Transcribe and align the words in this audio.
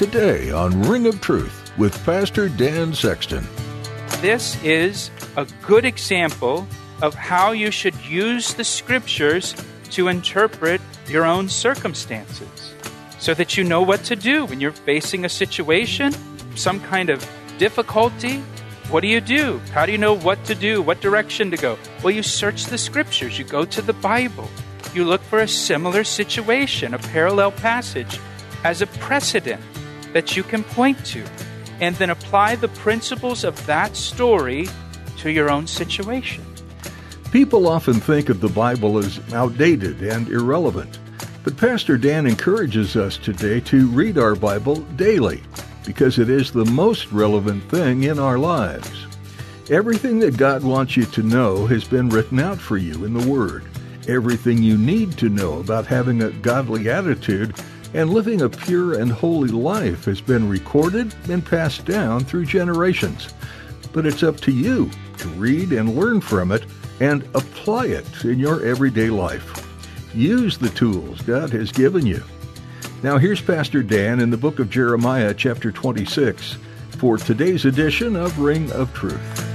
Today 0.00 0.50
on 0.50 0.80
Ring 0.84 1.06
of 1.06 1.20
Truth 1.20 1.72
with 1.76 2.02
Pastor 2.06 2.48
Dan 2.48 2.94
Sexton. 2.94 3.46
This 4.22 4.56
is 4.64 5.10
a 5.36 5.46
good 5.60 5.84
example 5.84 6.66
of 7.02 7.14
how 7.14 7.52
you 7.52 7.70
should 7.70 7.94
use 8.06 8.54
the 8.54 8.64
scriptures 8.64 9.54
to 9.90 10.08
interpret 10.08 10.80
your 11.06 11.26
own 11.26 11.50
circumstances 11.50 12.72
so 13.18 13.34
that 13.34 13.58
you 13.58 13.62
know 13.62 13.82
what 13.82 14.02
to 14.04 14.16
do 14.16 14.46
when 14.46 14.58
you're 14.58 14.72
facing 14.72 15.26
a 15.26 15.28
situation, 15.28 16.14
some 16.56 16.80
kind 16.80 17.10
of 17.10 17.22
difficulty. 17.58 18.38
What 18.88 19.02
do 19.02 19.06
you 19.06 19.20
do? 19.20 19.58
How 19.74 19.84
do 19.84 19.92
you 19.92 19.98
know 19.98 20.16
what 20.16 20.42
to 20.46 20.54
do, 20.54 20.80
what 20.80 21.02
direction 21.02 21.50
to 21.50 21.58
go? 21.58 21.76
Well, 22.02 22.14
you 22.14 22.22
search 22.22 22.64
the 22.64 22.78
scriptures, 22.78 23.38
you 23.38 23.44
go 23.44 23.66
to 23.66 23.82
the 23.82 23.92
Bible, 23.92 24.48
you 24.94 25.04
look 25.04 25.20
for 25.20 25.40
a 25.40 25.46
similar 25.46 26.04
situation, 26.04 26.94
a 26.94 26.98
parallel 26.98 27.52
passage, 27.52 28.18
as 28.64 28.80
a 28.80 28.86
precedent 28.86 29.62
that 30.12 30.36
you 30.36 30.42
can 30.42 30.64
point 30.64 31.04
to, 31.06 31.24
and 31.80 31.96
then 31.96 32.10
apply 32.10 32.56
the 32.56 32.68
principles 32.68 33.44
of 33.44 33.64
that 33.66 33.96
story 33.96 34.68
to 35.18 35.30
your 35.30 35.50
own 35.50 35.66
situation. 35.66 36.44
People 37.32 37.68
often 37.68 37.94
think 37.94 38.28
of 38.28 38.40
the 38.40 38.48
Bible 38.48 38.98
as 38.98 39.20
outdated 39.32 40.02
and 40.02 40.28
irrelevant, 40.28 40.98
but 41.44 41.56
Pastor 41.56 41.96
Dan 41.96 42.26
encourages 42.26 42.96
us 42.96 43.16
today 43.16 43.60
to 43.60 43.86
read 43.88 44.18
our 44.18 44.34
Bible 44.34 44.76
daily 44.96 45.42
because 45.86 46.18
it 46.18 46.28
is 46.28 46.52
the 46.52 46.64
most 46.66 47.10
relevant 47.12 47.62
thing 47.70 48.04
in 48.04 48.18
our 48.18 48.38
lives. 48.38 49.06
Everything 49.70 50.18
that 50.18 50.36
God 50.36 50.64
wants 50.64 50.96
you 50.96 51.04
to 51.06 51.22
know 51.22 51.66
has 51.66 51.84
been 51.84 52.08
written 52.08 52.40
out 52.40 52.58
for 52.58 52.76
you 52.76 53.04
in 53.04 53.14
the 53.14 53.30
Word. 53.30 53.64
Everything 54.08 54.62
you 54.62 54.76
need 54.76 55.16
to 55.18 55.28
know 55.28 55.60
about 55.60 55.86
having 55.86 56.22
a 56.22 56.30
godly 56.30 56.90
attitude 56.90 57.54
and 57.94 58.10
living 58.10 58.42
a 58.42 58.48
pure 58.48 59.00
and 59.00 59.10
holy 59.10 59.48
life 59.48 60.04
has 60.04 60.20
been 60.20 60.48
recorded 60.48 61.14
and 61.28 61.44
passed 61.44 61.84
down 61.84 62.24
through 62.24 62.46
generations. 62.46 63.32
But 63.92 64.06
it's 64.06 64.22
up 64.22 64.38
to 64.40 64.52
you 64.52 64.90
to 65.18 65.28
read 65.30 65.72
and 65.72 65.96
learn 65.96 66.20
from 66.20 66.52
it 66.52 66.64
and 67.00 67.22
apply 67.34 67.86
it 67.86 68.24
in 68.24 68.38
your 68.38 68.64
everyday 68.64 69.10
life. 69.10 69.66
Use 70.14 70.58
the 70.58 70.70
tools 70.70 71.20
God 71.22 71.50
has 71.50 71.72
given 71.72 72.06
you. 72.06 72.22
Now, 73.02 73.16
here's 73.16 73.40
Pastor 73.40 73.82
Dan 73.82 74.20
in 74.20 74.30
the 74.30 74.36
book 74.36 74.58
of 74.58 74.70
Jeremiah, 74.70 75.32
chapter 75.32 75.72
26, 75.72 76.58
for 76.98 77.16
today's 77.16 77.64
edition 77.64 78.14
of 78.14 78.38
Ring 78.38 78.70
of 78.72 78.92
Truth. 78.92 79.49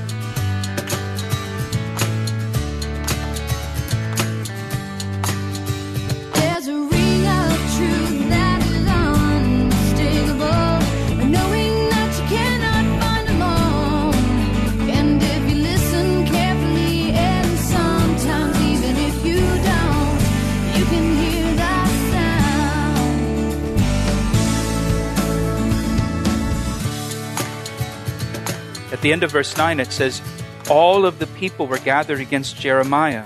The 29.05 29.13
end 29.13 29.21
of 29.21 29.31
verse 29.31 29.55
9, 29.55 29.79
it 29.79 29.91
says, 29.91 30.19
All 30.67 31.05
of 31.05 31.19
the 31.19 31.27
people 31.27 31.67
were 31.67 31.77
gathered 31.77 32.19
against 32.19 32.59
Jeremiah 32.59 33.25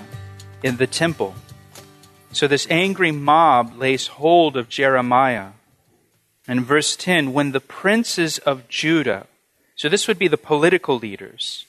in 0.61 0.75
the 0.75 0.87
temple. 0.87 1.35
So 2.33 2.49
this 2.49 2.67
angry 2.69 3.13
mob 3.13 3.77
lays 3.77 4.07
hold 4.07 4.57
of 4.57 4.67
Jeremiah. 4.67 5.51
And 6.49 6.65
verse 6.65 6.97
10, 6.97 7.31
when 7.31 7.53
the 7.53 7.61
princes 7.61 8.39
of 8.39 8.67
Judah, 8.67 9.27
so 9.77 9.87
this 9.87 10.05
would 10.09 10.19
be 10.19 10.27
the 10.27 10.35
political 10.35 10.97
leaders, 10.97 11.65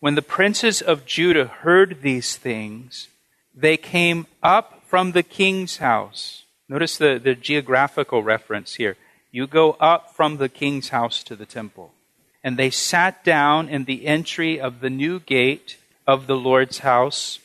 when 0.00 0.16
the 0.16 0.20
princes 0.20 0.82
of 0.82 1.06
Judah 1.06 1.46
heard 1.46 2.02
these 2.02 2.36
things, 2.36 3.08
they 3.54 3.78
came 3.78 4.26
up 4.42 4.82
from 4.86 5.12
the 5.12 5.22
king's 5.22 5.78
house. 5.78 6.44
Notice 6.68 6.98
the, 6.98 7.18
the 7.18 7.34
geographical 7.34 8.22
reference 8.22 8.74
here. 8.74 8.98
You 9.32 9.46
go 9.46 9.78
up 9.80 10.14
from 10.14 10.36
the 10.36 10.50
king's 10.50 10.90
house 10.90 11.22
to 11.22 11.34
the 11.34 11.46
temple 11.46 11.94
and 12.46 12.56
they 12.56 12.70
sat 12.70 13.24
down 13.24 13.68
in 13.68 13.86
the 13.86 14.06
entry 14.06 14.60
of 14.60 14.78
the 14.78 14.88
new 14.88 15.18
gate 15.18 15.78
of 16.06 16.28
the 16.28 16.36
Lord's 16.36 16.78
house. 16.78 17.40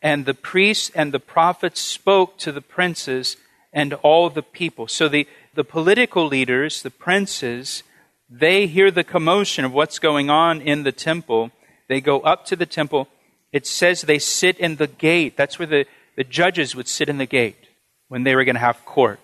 And 0.00 0.24
the 0.24 0.32
priests 0.32 0.90
and 0.94 1.12
the 1.12 1.20
prophets 1.20 1.78
spoke 1.78 2.38
to 2.38 2.52
the 2.52 2.62
princes 2.62 3.36
and 3.70 3.92
all 3.92 4.30
the 4.30 4.42
people. 4.42 4.88
So 4.88 5.10
the, 5.10 5.28
the 5.54 5.62
political 5.62 6.26
leaders, 6.26 6.80
the 6.80 6.90
princes, 6.90 7.82
they 8.30 8.66
hear 8.66 8.90
the 8.90 9.04
commotion 9.04 9.66
of 9.66 9.74
what's 9.74 9.98
going 9.98 10.30
on 10.30 10.62
in 10.62 10.84
the 10.84 10.92
temple. 10.92 11.50
They 11.86 12.00
go 12.00 12.20
up 12.20 12.46
to 12.46 12.56
the 12.56 12.64
temple. 12.64 13.08
It 13.52 13.66
says 13.66 14.00
they 14.00 14.18
sit 14.18 14.58
in 14.58 14.76
the 14.76 14.86
gate. 14.86 15.36
That's 15.36 15.58
where 15.58 15.66
the, 15.66 15.84
the 16.16 16.24
judges 16.24 16.74
would 16.74 16.88
sit 16.88 17.10
in 17.10 17.18
the 17.18 17.26
gate 17.26 17.68
when 18.08 18.22
they 18.22 18.34
were 18.34 18.44
going 18.46 18.54
to 18.54 18.60
have 18.60 18.86
court. 18.86 19.20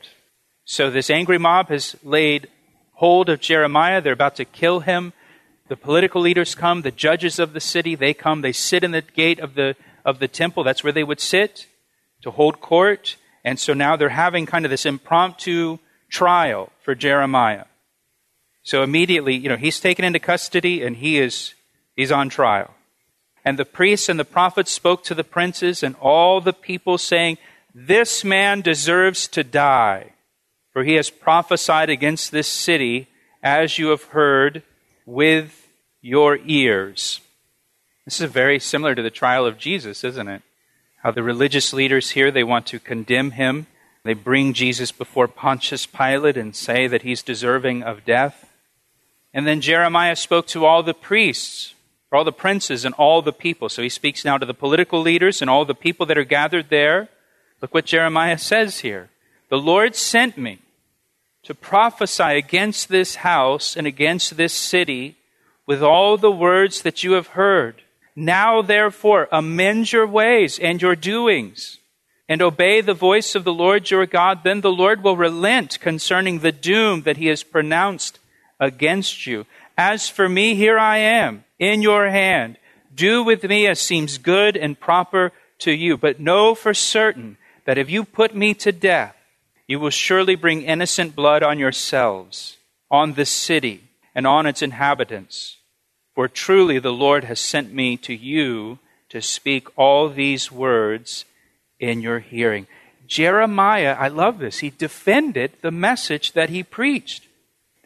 So 0.67 0.91
this 0.91 1.09
angry 1.09 1.39
mob 1.39 1.71
has 1.71 1.97
laid 2.03 2.49
hold 2.97 3.31
of 3.31 3.41
Jeremiah. 3.41 4.03
They're 4.03 4.13
about 4.13 4.37
to 4.37 4.45
kill 4.45 4.81
him. 4.81 5.15
The 5.73 5.77
political 5.79 6.21
leaders 6.21 6.55
come, 6.55 6.83
the 6.83 6.91
judges 6.91 7.39
of 7.39 7.55
the 7.55 7.59
city, 7.59 7.95
they 7.95 8.13
come, 8.13 8.43
they 8.43 8.53
sit 8.53 8.85
in 8.85 8.91
the 8.91 9.01
gate 9.01 9.41
of 9.41 9.55
the, 9.55 9.75
of 10.05 10.19
the 10.19 10.29
temple. 10.29 10.65
That's 10.65 10.85
where 10.85 10.93
they 10.93 11.03
would 11.03 11.19
sit 11.19 11.67
to 12.21 12.31
hold 12.31 12.61
court. 12.61 13.17
And 13.43 13.59
so 13.59 13.73
now 13.73 13.97
they're 13.97 14.11
having 14.11 14.45
kind 14.45 14.67
of 14.67 14.71
this 14.71 14.85
impromptu 14.85 15.79
trial 16.11 16.71
for 16.83 16.95
Jeremiah. 16.95 17.65
So 18.63 18.83
immediately, 18.83 19.35
you 19.35 19.49
know, 19.49 19.57
he's 19.57 19.81
taken 19.81 20.05
into 20.05 20.19
custody 20.19 20.83
and 20.83 20.95
he 20.95 21.19
is 21.19 21.55
he's 21.97 22.13
on 22.13 22.29
trial. 22.29 22.75
And 23.43 23.59
the 23.59 23.65
priests 23.65 24.11
and 24.11 24.21
the 24.21 24.27
prophets 24.27 24.71
spoke 24.71 25.03
to 25.05 25.15
the 25.15 25.25
princes 25.25 25.83
and 25.83 25.97
all 26.03 26.43
the 26.43 26.53
people 26.53 26.99
saying, 26.99 27.39
This 27.75 28.25
man 28.25 28.61
deserves 28.61 29.27
to 29.29 29.43
die, 29.43 30.13
for 30.75 30.85
he 30.85 30.97
has 30.97 31.09
prophesied 31.09 31.89
against 31.89 32.31
this 32.31 32.47
city, 32.47 33.09
as 33.43 33.79
you 33.79 33.89
have 33.89 34.03
heard, 34.03 34.65
with 35.07 35.62
your 36.03 36.39
ears. 36.45 37.21
This 38.05 38.21
is 38.21 38.31
very 38.31 38.59
similar 38.59 38.95
to 38.95 39.03
the 39.03 39.11
trial 39.11 39.47
of 39.47 39.57
Jesus, 39.57 40.03
isn't 40.03 40.29
it? 40.29 40.43
How 41.03 41.13
the 41.13 41.23
religious 41.23 41.73
leaders 41.73 42.11
here, 42.11 42.31
they 42.31 42.45
want 42.45 42.67
to 42.67 42.81
condemn 42.81 43.33
him. 43.33 43.69
They 44.05 44.15
bring 44.15 44.53
Jesus 44.53 44.91
before 44.91 45.29
Pontius 45.29 45.87
Pilate 45.87 46.37
and 46.37 46.55
say 46.55 46.89
that 46.89 47.03
he's 47.03 47.23
deserving 47.23 47.85
of 47.85 48.05
death. 48.05 48.51
And 49.33 49.47
then 49.47 49.61
Jeremiah 49.61 50.17
spoke 50.17 50.49
to 50.49 50.67
all 50.67 50.83
the 50.83 50.93
priests, 50.93 51.75
all 52.13 52.25
the 52.25 52.33
princes, 52.33 52.85
and 52.85 52.95
all 52.97 53.23
the 53.23 53.33
people. 53.33 53.69
So 53.69 53.81
he 53.81 53.89
speaks 53.89 54.25
now 54.25 54.39
to 54.39 54.47
the 54.47 54.55
political 54.55 55.01
leaders 55.01 55.41
and 55.41 55.49
all 55.49 55.65
the 55.65 55.75
people 55.75 56.05
that 56.07 56.19
are 56.19 56.25
gathered 56.25 56.69
there. 56.69 57.09
Look 57.61 57.73
what 57.73 57.87
Jeremiah 57.87 58.39
says 58.39 58.81
here. 58.81 59.09
The 59.49 59.59
Lord 59.59 59.95
sent 59.95 60.37
me 60.37 60.59
to 61.45 61.55
prophesy 61.55 62.37
against 62.37 62.89
this 62.89 63.17
house 63.17 63.77
and 63.77 63.87
against 63.87 64.37
this 64.37 64.53
city 64.53 65.17
with 65.73 65.83
all 65.83 66.19
the 66.19 66.31
words 66.31 66.83
that 66.83 67.03
you 67.03 67.13
have 67.13 67.29
heard. 67.29 67.81
Now, 68.15 68.61
therefore, 68.61 69.27
amend 69.33 69.91
your 69.91 70.07
ways 70.07 70.59
and 70.59 70.83
your 70.83 70.95
doings, 70.95 71.79
and 72.29 72.43
obey 72.43 72.83
the 72.83 72.93
voice 72.93 73.35
of 73.35 73.45
the 73.45 73.55
Lord 73.55 73.91
your 73.91 74.05
God. 74.05 74.45
Then 74.45 74.61
the 74.61 74.71
Lord 74.71 75.03
will 75.03 75.17
relent 75.17 75.81
concerning 75.81 76.41
the 76.41 76.53
doom 76.53 77.05
that 77.05 77.17
he 77.17 77.29
has 77.29 77.43
pronounced 77.43 78.19
against 78.61 79.27
you. 79.27 79.47
As 79.79 80.11
for 80.11 80.29
me, 80.29 80.57
here 80.57 80.79
I 80.79 80.99
am, 80.99 81.43
in 81.59 81.81
your 81.81 82.11
hand. 82.11 82.59
Do 82.95 83.23
with 83.23 83.43
me 83.43 83.67
as 83.67 83.81
seems 83.81 84.19
good 84.19 84.59
and 84.59 84.79
proper 84.79 85.33
to 85.61 85.73
you. 85.73 85.97
But 85.97 86.21
know 86.21 86.55
for 86.55 86.75
certain 86.75 87.39
that 87.65 87.79
if 87.79 87.89
you 87.89 88.05
put 88.05 88.37
me 88.37 88.53
to 88.61 88.73
death, 88.73 89.17
you 89.67 89.81
will 89.81 89.89
surely 89.89 90.35
bring 90.35 90.65
innocent 90.65 91.17
blood 91.17 91.43
on 91.43 91.59
yourselves, 91.59 92.59
on 92.91 93.15
the 93.15 93.25
city 93.25 93.85
and 94.15 94.27
on 94.27 94.45
its 94.45 94.61
inhabitants. 94.61 95.57
For 96.23 96.29
truly 96.29 96.79
the 96.79 96.93
Lord 96.93 97.25
has 97.25 97.41
sent 97.41 97.75
me 97.75 97.97
to 97.97 98.15
you 98.15 98.79
to 99.09 99.21
speak 99.21 99.67
all 99.77 100.09
these 100.09 100.53
words 100.53 101.25
in 101.81 102.01
your 102.01 102.21
hearing. 102.21 102.69
Jeremiah, 103.09 103.97
I 103.99 104.07
love 104.07 104.39
this, 104.39 104.61
he 104.61 104.71
defended 104.71 105.55
the 105.63 105.73
message 105.73 106.35
that 106.35 106.49
he 106.49 106.63
preached. 106.63 107.27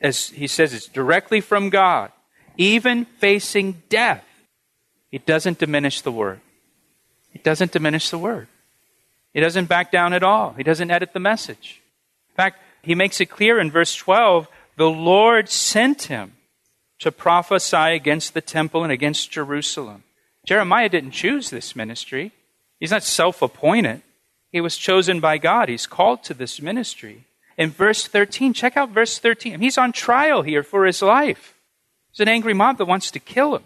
As 0.03 0.29
he 0.29 0.47
says, 0.49 0.75
it's 0.75 0.87
directly 0.87 1.41
from 1.41 1.71
God, 1.71 2.13
even 2.59 3.07
facing 3.07 3.83
death. 3.89 4.27
He 5.11 5.17
doesn't 5.17 5.59
diminish 5.59 6.03
the 6.03 6.13
word. 6.13 6.43
He 7.31 7.39
doesn't 7.39 7.73
diminish 7.73 8.11
the 8.11 8.19
word. 8.19 8.49
He 9.33 9.41
doesn't 9.41 9.65
back 9.65 9.91
down 9.91 10.13
at 10.13 10.23
all. 10.23 10.53
He 10.53 10.63
doesn't 10.63 10.91
edit 10.91 11.15
the 11.15 11.21
message. 11.21 11.81
In 12.33 12.35
fact, 12.35 12.61
he 12.83 12.95
makes 12.95 13.19
it 13.19 13.31
clear 13.31 13.59
in 13.59 13.71
verse 13.71 13.97
12 13.97 14.47
the 14.77 14.91
Lord 14.91 15.49
sent 15.49 16.03
him 16.03 16.36
to 16.99 17.13
prophesy 17.13 17.95
against 17.95 18.35
the 18.35 18.41
temple 18.41 18.83
and 18.83 18.93
against 18.93 19.31
Jerusalem. 19.31 20.05
Jeremiah 20.47 20.89
didn't 20.89 21.11
choose 21.11 21.51
this 21.51 21.77
ministry, 21.77 22.33
he's 22.81 22.91
not 22.91 23.03
self 23.03 23.43
appointed. 23.43 24.03
He 24.53 24.61
was 24.61 24.79
chosen 24.79 25.21
by 25.21 25.39
God, 25.39 25.69
he's 25.69 25.87
called 25.87 26.23
to 26.25 26.35
this 26.35 26.63
ministry. 26.63 27.25
In 27.59 27.71
verse 27.71 28.07
13, 28.07 28.53
check 28.53 28.77
out 28.77 28.91
verse 28.91 29.19
13. 29.19 29.61
He's 29.61 29.79
on 29.79 29.93
trial 29.93 30.43
here 30.43 30.63
for 30.63 30.87
his 30.87 31.03
life. 31.03 31.55
There's 32.11 32.27
an 32.27 32.33
angry 32.33 32.55
mob 32.55 32.79
that 32.79 32.87
wants 32.87 33.11
to 33.11 33.19
kill 33.19 33.57
him. 33.57 33.65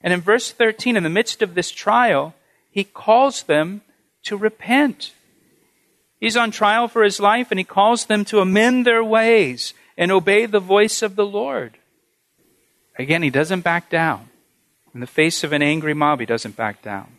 And 0.00 0.12
in 0.12 0.20
verse 0.20 0.52
13, 0.52 0.96
in 0.96 1.02
the 1.02 1.08
midst 1.08 1.42
of 1.42 1.54
this 1.54 1.70
trial, 1.70 2.34
he 2.70 2.84
calls 2.84 3.42
them 3.42 3.82
to 4.24 4.36
repent. 4.36 5.12
He's 6.20 6.36
on 6.36 6.50
trial 6.50 6.88
for 6.88 7.02
his 7.02 7.20
life 7.20 7.50
and 7.50 7.58
he 7.58 7.64
calls 7.64 8.06
them 8.06 8.24
to 8.26 8.40
amend 8.40 8.86
their 8.86 9.04
ways 9.04 9.74
and 9.96 10.12
obey 10.12 10.46
the 10.46 10.60
voice 10.60 11.02
of 11.02 11.16
the 11.16 11.26
Lord. 11.26 11.78
Again, 12.98 13.22
he 13.22 13.30
doesn't 13.30 13.60
back 13.60 13.88
down. 13.88 14.28
In 14.92 15.00
the 15.00 15.06
face 15.06 15.44
of 15.44 15.52
an 15.52 15.62
angry 15.62 15.94
mob, 15.94 16.20
he 16.20 16.26
doesn't 16.26 16.56
back 16.56 16.82
down. 16.82 17.18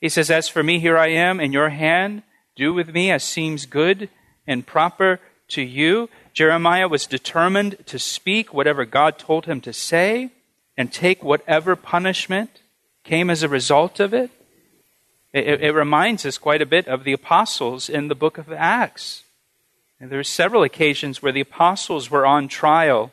He 0.00 0.08
says, 0.08 0.30
As 0.30 0.48
for 0.48 0.62
me, 0.62 0.80
here 0.80 0.98
I 0.98 1.08
am 1.08 1.38
in 1.38 1.52
your 1.52 1.68
hand. 1.68 2.22
Do 2.56 2.74
with 2.74 2.92
me 2.92 3.10
as 3.10 3.22
seems 3.22 3.66
good 3.66 4.08
and 4.46 4.66
proper 4.66 5.20
to 5.48 5.62
you. 5.62 6.08
Jeremiah 6.32 6.88
was 6.88 7.06
determined 7.06 7.76
to 7.86 7.98
speak 7.98 8.52
whatever 8.52 8.84
God 8.84 9.18
told 9.18 9.46
him 9.46 9.60
to 9.60 9.72
say 9.72 10.30
and 10.76 10.92
take 10.92 11.22
whatever 11.22 11.76
punishment 11.76 12.62
came 13.04 13.30
as 13.30 13.42
a 13.42 13.48
result 13.48 14.00
of 14.00 14.12
it. 14.12 14.30
It, 15.32 15.62
it 15.62 15.72
reminds 15.72 16.26
us 16.26 16.38
quite 16.38 16.62
a 16.62 16.66
bit 16.66 16.88
of 16.88 17.04
the 17.04 17.12
apostles 17.12 17.88
in 17.88 18.08
the 18.08 18.14
book 18.14 18.38
of 18.38 18.50
Acts. 18.50 19.22
And 20.00 20.10
there 20.10 20.18
are 20.18 20.24
several 20.24 20.62
occasions 20.62 21.22
where 21.22 21.32
the 21.32 21.40
apostles 21.40 22.10
were 22.10 22.26
on 22.26 22.48
trial 22.48 23.12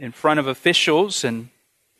in 0.00 0.12
front 0.12 0.40
of 0.40 0.46
officials. 0.46 1.22
And, 1.22 1.50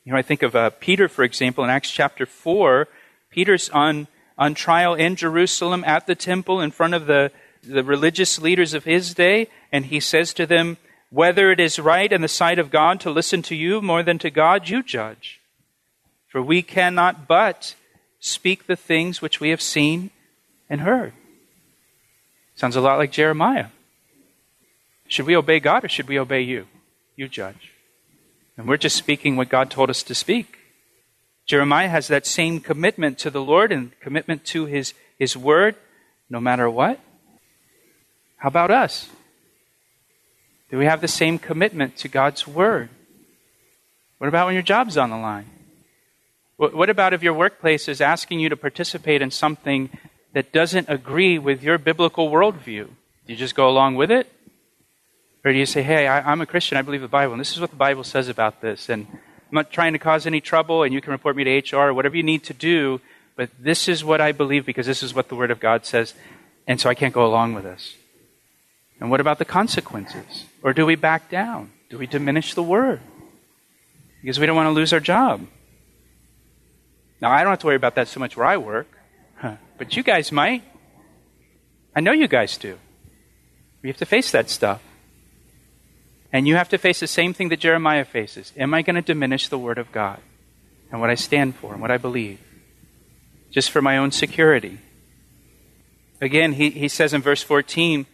you 0.04 0.12
know, 0.12 0.18
I 0.18 0.22
think 0.22 0.42
of 0.42 0.56
uh, 0.56 0.70
Peter, 0.80 1.06
for 1.06 1.22
example, 1.22 1.62
in 1.62 1.70
Acts 1.70 1.90
chapter 1.90 2.26
4. 2.26 2.88
Peter's 3.30 3.68
on, 3.70 4.08
on 4.38 4.54
trial 4.54 4.94
in 4.94 5.14
Jerusalem 5.14 5.84
at 5.86 6.06
the 6.06 6.14
temple 6.14 6.60
in 6.60 6.70
front 6.70 6.94
of 6.94 7.06
the, 7.06 7.30
the 7.62 7.84
religious 7.84 8.40
leaders 8.40 8.74
of 8.74 8.84
his 8.84 9.14
day. 9.14 9.48
And 9.70 9.84
he 9.84 10.00
says 10.00 10.32
to 10.34 10.46
them, 10.46 10.78
Whether 11.10 11.52
it 11.52 11.60
is 11.60 11.78
right 11.78 12.10
in 12.10 12.22
the 12.22 12.28
sight 12.28 12.58
of 12.58 12.70
God 12.70 13.00
to 13.00 13.10
listen 13.10 13.42
to 13.42 13.54
you 13.54 13.82
more 13.82 14.02
than 14.02 14.18
to 14.20 14.30
God, 14.30 14.68
you 14.68 14.82
judge. 14.82 15.38
For 16.26 16.40
we 16.40 16.62
cannot 16.62 17.28
but 17.28 17.74
speak 18.18 18.66
the 18.66 18.76
things 18.76 19.20
which 19.20 19.40
we 19.40 19.50
have 19.50 19.62
seen 19.62 20.10
and 20.70 20.80
heard. 20.80 21.12
Sounds 22.54 22.76
a 22.76 22.80
lot 22.80 22.98
like 22.98 23.12
Jeremiah. 23.12 23.66
Should 25.08 25.26
we 25.26 25.36
obey 25.36 25.60
God 25.60 25.84
or 25.84 25.88
should 25.88 26.08
we 26.08 26.18
obey 26.18 26.42
you? 26.42 26.66
You 27.16 27.28
judge. 27.28 27.72
And 28.60 28.68
we're 28.68 28.76
just 28.76 28.96
speaking 28.96 29.36
what 29.36 29.48
God 29.48 29.70
told 29.70 29.88
us 29.88 30.02
to 30.02 30.14
speak. 30.14 30.58
Jeremiah 31.46 31.88
has 31.88 32.08
that 32.08 32.26
same 32.26 32.60
commitment 32.60 33.16
to 33.20 33.30
the 33.30 33.40
Lord 33.40 33.72
and 33.72 33.98
commitment 34.00 34.44
to 34.52 34.66
his, 34.66 34.92
his 35.18 35.34
word, 35.34 35.76
no 36.28 36.40
matter 36.40 36.68
what. 36.68 37.00
How 38.36 38.48
about 38.48 38.70
us? 38.70 39.08
Do 40.70 40.76
we 40.76 40.84
have 40.84 41.00
the 41.00 41.08
same 41.08 41.38
commitment 41.38 41.96
to 41.96 42.08
God's 42.08 42.46
word? 42.46 42.90
What 44.18 44.28
about 44.28 44.44
when 44.44 44.54
your 44.54 44.62
job's 44.62 44.98
on 44.98 45.08
the 45.08 45.16
line? 45.16 45.46
What 46.58 46.90
about 46.90 47.14
if 47.14 47.22
your 47.22 47.32
workplace 47.32 47.88
is 47.88 48.02
asking 48.02 48.40
you 48.40 48.50
to 48.50 48.58
participate 48.58 49.22
in 49.22 49.30
something 49.30 49.88
that 50.34 50.52
doesn't 50.52 50.90
agree 50.90 51.38
with 51.38 51.62
your 51.62 51.78
biblical 51.78 52.30
worldview? 52.30 52.88
Do 53.24 53.32
you 53.32 53.36
just 53.36 53.54
go 53.54 53.70
along 53.70 53.94
with 53.94 54.10
it? 54.10 54.30
Or 55.44 55.52
do 55.52 55.58
you 55.58 55.66
say, 55.66 55.82
hey, 55.82 56.06
I, 56.06 56.32
am 56.32 56.40
a 56.40 56.46
Christian, 56.46 56.76
I 56.76 56.82
believe 56.82 57.00
the 57.00 57.08
Bible, 57.08 57.32
and 57.32 57.40
this 57.40 57.52
is 57.52 57.60
what 57.60 57.70
the 57.70 57.76
Bible 57.76 58.04
says 58.04 58.28
about 58.28 58.60
this, 58.60 58.88
and 58.88 59.06
I'm 59.10 59.54
not 59.54 59.72
trying 59.72 59.94
to 59.94 59.98
cause 59.98 60.26
any 60.26 60.40
trouble, 60.40 60.82
and 60.82 60.92
you 60.92 61.00
can 61.00 61.12
report 61.12 61.34
me 61.34 61.44
to 61.44 61.76
HR 61.76 61.88
or 61.88 61.94
whatever 61.94 62.16
you 62.16 62.22
need 62.22 62.44
to 62.44 62.54
do, 62.54 63.00
but 63.36 63.48
this 63.58 63.88
is 63.88 64.04
what 64.04 64.20
I 64.20 64.32
believe 64.32 64.66
because 64.66 64.86
this 64.86 65.02
is 65.02 65.14
what 65.14 65.28
the 65.28 65.34
Word 65.34 65.50
of 65.50 65.58
God 65.58 65.86
says, 65.86 66.14
and 66.66 66.78
so 66.78 66.90
I 66.90 66.94
can't 66.94 67.14
go 67.14 67.24
along 67.24 67.54
with 67.54 67.64
this. 67.64 67.96
And 69.00 69.10
what 69.10 69.20
about 69.20 69.38
the 69.38 69.46
consequences? 69.46 70.44
Or 70.62 70.74
do 70.74 70.84
we 70.84 70.94
back 70.94 71.30
down? 71.30 71.70
Do 71.88 71.96
we 71.96 72.06
diminish 72.06 72.52
the 72.52 72.62
Word? 72.62 73.00
Because 74.20 74.38
we 74.38 74.44
don't 74.44 74.56
want 74.56 74.66
to 74.66 74.72
lose 74.72 74.92
our 74.92 75.00
job. 75.00 75.46
Now, 77.22 77.30
I 77.30 77.42
don't 77.42 77.50
have 77.50 77.60
to 77.60 77.66
worry 77.66 77.76
about 77.76 77.94
that 77.94 78.08
so 78.08 78.20
much 78.20 78.36
where 78.36 78.46
I 78.46 78.58
work, 78.58 78.88
huh. 79.36 79.56
but 79.78 79.96
you 79.96 80.02
guys 80.02 80.30
might. 80.30 80.62
I 81.96 82.00
know 82.00 82.12
you 82.12 82.28
guys 82.28 82.58
do. 82.58 82.78
We 83.82 83.88
have 83.88 83.96
to 83.98 84.06
face 84.06 84.30
that 84.32 84.50
stuff. 84.50 84.82
And 86.32 86.46
you 86.46 86.56
have 86.56 86.68
to 86.68 86.78
face 86.78 87.00
the 87.00 87.06
same 87.06 87.34
thing 87.34 87.48
that 87.48 87.60
Jeremiah 87.60 88.04
faces. 88.04 88.52
Am 88.56 88.72
I 88.72 88.82
going 88.82 88.96
to 88.96 89.02
diminish 89.02 89.48
the 89.48 89.58
Word 89.58 89.78
of 89.78 89.90
God 89.92 90.20
and 90.90 91.00
what 91.00 91.10
I 91.10 91.16
stand 91.16 91.56
for 91.56 91.72
and 91.72 91.82
what 91.82 91.90
I 91.90 91.98
believe? 91.98 92.38
Just 93.50 93.70
for 93.70 93.82
my 93.82 93.96
own 93.96 94.12
security. 94.12 94.78
Again, 96.20 96.52
he, 96.52 96.70
he 96.70 96.88
says 96.88 97.12
in 97.12 97.22
verse 97.22 97.42
14, 97.42 98.06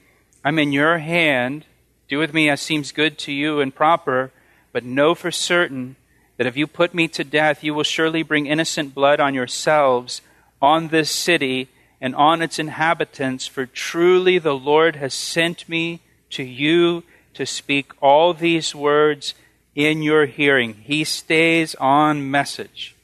I'm 0.45 0.59
in 0.59 0.73
your 0.73 0.99
hand. 0.99 1.67
Do 2.09 2.19
with 2.19 2.33
me 2.33 2.49
as 2.49 2.61
seems 2.61 2.93
good 2.93 3.19
to 3.19 3.33
you 3.33 3.61
and 3.61 3.75
proper, 3.75 4.31
but 4.73 4.85
know 4.85 5.15
for 5.15 5.31
certain 5.31 5.97
that 6.37 6.47
if 6.47 6.57
you 6.57 6.67
put 6.67 6.95
me 6.95 7.09
to 7.09 7.25
death, 7.25 7.65
you 7.65 7.75
will 7.75 7.83
surely 7.83 8.23
bring 8.23 8.47
innocent 8.47 8.95
blood 8.95 9.21
on 9.21 9.35
yourselves, 9.35 10.23
on 10.63 10.89
this 10.89 11.11
city, 11.11 11.69
and 12.01 12.15
on 12.15 12.43
its 12.43 12.59
inhabitants, 12.59 13.47
for 13.47 13.67
truly 13.67 14.39
the 14.39 14.55
Lord 14.55 14.97
has 14.97 15.15
sent 15.15 15.69
me 15.69 16.01
to 16.31 16.45
you 16.45 17.03
to 17.37 17.47
speak 17.47 17.93
all 18.03 18.35
these 18.35 18.75
words 18.75 19.35
in 19.75 20.03
your 20.03 20.27
hearing. 20.27 20.75
He 20.75 21.05
stays 21.05 21.75
on 21.77 22.31
message. 22.31 22.95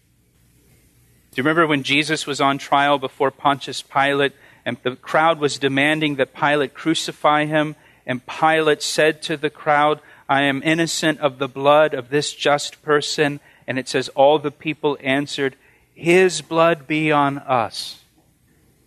Do 1.30 1.40
you 1.40 1.44
remember 1.44 1.66
when 1.66 1.82
Jesus 1.82 2.26
was 2.26 2.40
on 2.40 2.58
trial 2.58 2.98
before 2.98 3.30
Pontius 3.30 3.82
Pilate 3.82 4.32
and 4.64 4.76
the 4.82 4.96
crowd 4.96 5.38
was 5.38 5.58
demanding 5.58 6.16
that 6.16 6.34
Pilate 6.34 6.74
crucify 6.74 7.46
him? 7.46 7.76
And 8.06 8.26
Pilate 8.26 8.82
said 8.82 9.22
to 9.22 9.36
the 9.36 9.50
crowd, 9.50 10.00
I 10.28 10.42
am 10.42 10.62
innocent 10.62 11.20
of 11.20 11.38
the 11.38 11.48
blood 11.48 11.94
of 11.94 12.08
this 12.08 12.34
just 12.34 12.82
person. 12.82 13.40
And 13.66 13.78
it 13.78 13.88
says, 13.88 14.08
All 14.10 14.38
the 14.38 14.50
people 14.50 14.98
answered, 15.00 15.56
His 15.94 16.40
blood 16.40 16.86
be 16.86 17.12
on 17.12 17.38
us 17.38 18.00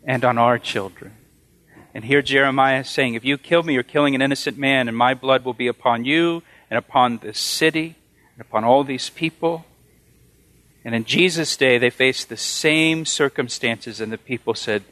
and 0.03 0.25
on 0.25 0.37
our 0.37 0.59
children. 0.59 1.13
And 1.95 2.03
here 2.03 2.21
Jeremiah 2.21 2.83
saying, 2.83 3.13
If 3.13 3.23
you 3.23 3.37
kill 3.37 3.63
me, 3.63 3.73
you're 3.73 3.81
killing 3.81 4.15
an 4.15 4.21
innocent 4.21 4.57
man, 4.57 4.89
and 4.89 4.97
my 4.97 5.13
blood 5.13 5.45
will 5.45 5.53
be 5.53 5.67
upon 5.67 6.03
you 6.03 6.43
and 6.69 6.77
upon 6.77 7.19
this 7.19 7.39
city 7.39 7.95
and 8.33 8.41
upon 8.41 8.65
all 8.65 8.83
these 8.83 9.09
people. 9.09 9.63
And 10.83 10.93
in 10.93 11.05
Jesus' 11.05 11.55
day, 11.55 11.77
they 11.77 11.89
faced 11.89 12.27
the 12.27 12.35
same 12.35 13.05
circumstances, 13.05 14.01
and 14.01 14.11
the 14.11 14.17
people 14.17 14.53
said, 14.55 14.83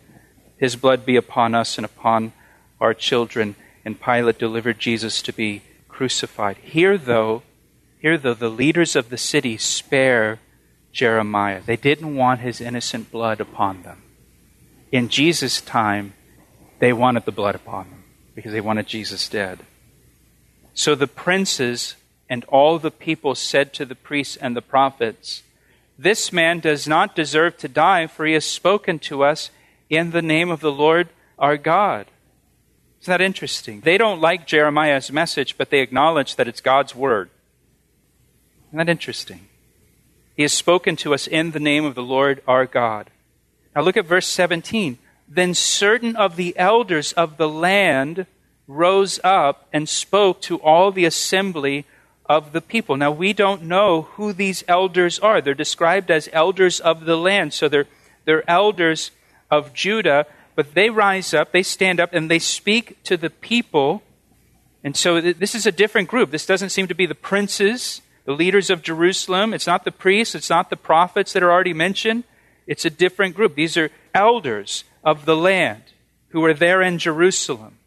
His 0.58 0.78
blood 0.78 1.06
be 1.06 1.18
upon 1.18 1.54
us 1.54 1.78
and 1.78 1.84
upon 1.84 2.32
our 2.80 2.94
children. 2.94 3.58
And 3.84 4.00
Pilate 4.00 4.40
delivered 4.40 4.80
Jesus 4.80 5.22
to 5.24 5.34
be 5.34 5.62
crucified. 5.90 6.56
Here, 6.56 6.98
though, 6.98 7.44
here, 8.00 8.18
though, 8.18 8.34
the 8.34 8.50
leaders 8.50 8.96
of 8.96 9.10
the 9.10 9.18
city 9.18 9.58
spare 9.58 10.40
Jeremiah. 10.94 11.60
They 11.66 11.76
didn't 11.76 12.16
want 12.16 12.40
his 12.40 12.62
innocent 12.62 13.12
blood 13.12 13.42
upon 13.42 13.84
them. 13.84 14.04
In 14.90 15.10
Jesus' 15.10 15.60
time, 15.60 16.14
they 16.84 16.92
wanted 16.92 17.24
the 17.24 17.32
blood 17.32 17.56
upon 17.56 17.90
them 17.90 18.04
because 18.36 18.52
they 18.52 18.60
wanted 18.60 18.86
Jesus 18.86 19.30
dead. 19.30 19.60
So 20.74 20.96
the 20.96 21.08
princes 21.08 21.96
and 22.30 22.44
all 22.50 22.78
the 22.78 22.92
people 22.92 23.36
said 23.36 23.72
to 23.75 23.86
the 23.86 23.96
priests 23.96 24.36
and 24.36 24.54
the 24.54 24.62
prophets, 24.62 25.44
This 25.98 26.34
man 26.34 26.60
does 26.60 26.86
not 26.86 27.16
deserve 27.16 27.56
to 27.60 27.70
die, 27.70 28.06
for 28.08 28.25
he 28.25 28.34
has 28.34 28.44
spoken 28.44 29.00
to 29.00 29.24
us 29.24 29.50
in 29.90 30.12
the 30.12 30.22
name 30.22 30.52
of 30.52 30.60
the 30.60 30.74
Lord 30.74 31.08
our 31.40 31.56
God. 31.56 32.08
Isn't 33.00 33.13
that 33.13 33.22
interesting? 33.22 33.80
They 33.80 33.98
don't 33.98 34.20
like 34.20 34.46
Jeremiah's 34.46 35.10
message, 35.10 35.58
but 35.58 35.70
they 35.70 35.80
acknowledge 35.80 36.36
that 36.36 36.50
it's 36.50 36.60
God's 36.60 36.94
word. 36.94 37.30
Isn't 38.72 38.80
that 38.80 38.90
interesting? 38.90 39.48
He 40.36 40.42
has 40.42 40.52
spoken 40.52 40.98
to 40.98 41.13
us 41.13 41.28
in 41.28 41.52
the 41.52 41.62
name 41.62 41.86
of 41.86 41.96
the 41.96 42.04
Lord 42.04 42.44
our 42.46 42.66
God. 42.66 43.10
Now 43.74 43.84
look 43.84 43.96
at 43.96 44.06
verse 44.06 44.28
17. 44.28 44.98
Then 45.34 45.56
certain 45.56 46.16
of 46.16 46.36
the 46.36 46.56
elders 46.60 47.12
of 47.13 47.38
the 47.38 47.50
land 47.50 48.28
rose 48.68 49.20
up 49.24 49.68
and 49.74 49.90
spoke 49.90 50.42
to 50.44 50.58
all 50.62 50.92
the 50.92 51.06
assembly 51.06 51.86
of 52.28 52.52
the 52.52 52.62
people. 52.62 52.98
Now, 52.98 53.10
we 53.10 53.34
don't 53.34 53.63
know 53.63 54.04
who 54.13 54.32
these 54.32 54.63
elders 54.68 55.18
are. 55.18 55.42
They're 55.42 55.56
described 55.56 56.12
as 56.12 56.30
elders 56.32 56.80
of 56.80 57.06
the 57.06 57.18
land. 57.18 57.52
So 57.54 57.68
they're, 57.68 57.88
they're 58.25 58.48
elders 58.48 59.10
of 59.50 59.74
Judah, 59.74 60.28
but 60.54 60.75
they 60.75 60.92
rise 60.92 61.34
up, 61.34 61.52
they 61.52 61.63
stand 61.63 62.00
up, 62.00 62.13
and 62.13 62.30
they 62.30 62.40
speak 62.40 63.02
to 63.04 63.18
the 63.18 63.32
people. 63.32 64.04
And 64.84 64.96
so 64.96 65.20
th- 65.20 65.38
this 65.38 65.56
is 65.56 65.66
a 65.66 65.72
different 65.72 66.10
group. 66.10 66.30
This 66.30 66.46
doesn't 66.46 66.70
seem 66.70 66.88
to 66.90 66.96
be 66.96 67.08
the 67.08 67.16
princes, 67.16 68.04
the 68.25 68.34
leaders 68.34 68.70
of 68.70 68.84
Jerusalem. 68.84 69.52
It's 69.52 69.68
not 69.68 69.84
the 69.84 69.92
priests, 69.92 70.36
it's 70.36 70.50
not 70.52 70.70
the 70.70 70.78
prophets 70.78 71.34
that 71.34 71.42
are 71.42 71.52
already 71.52 71.74
mentioned. 71.74 72.24
It's 72.68 72.86
a 72.86 72.92
different 72.92 73.36
group. 73.36 73.56
These 73.56 73.78
are 73.78 73.90
elders 74.13 74.84
of 75.04 75.26
the 75.26 75.36
land 75.36 75.84
who 76.30 76.42
were 76.42 76.54
there 76.54 76.82
in 76.82 76.98
Jerusalem 76.98 77.78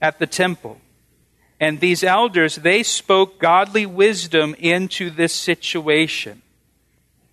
at 0.00 0.18
the 0.18 0.26
temple. 0.26 0.80
And 1.60 1.80
these 1.80 2.04
elders, 2.04 2.56
they 2.56 2.82
spoke 2.82 3.38
godly 3.38 3.86
wisdom 3.86 4.54
into 4.58 5.08
this 5.08 5.32
situation. 5.32 6.42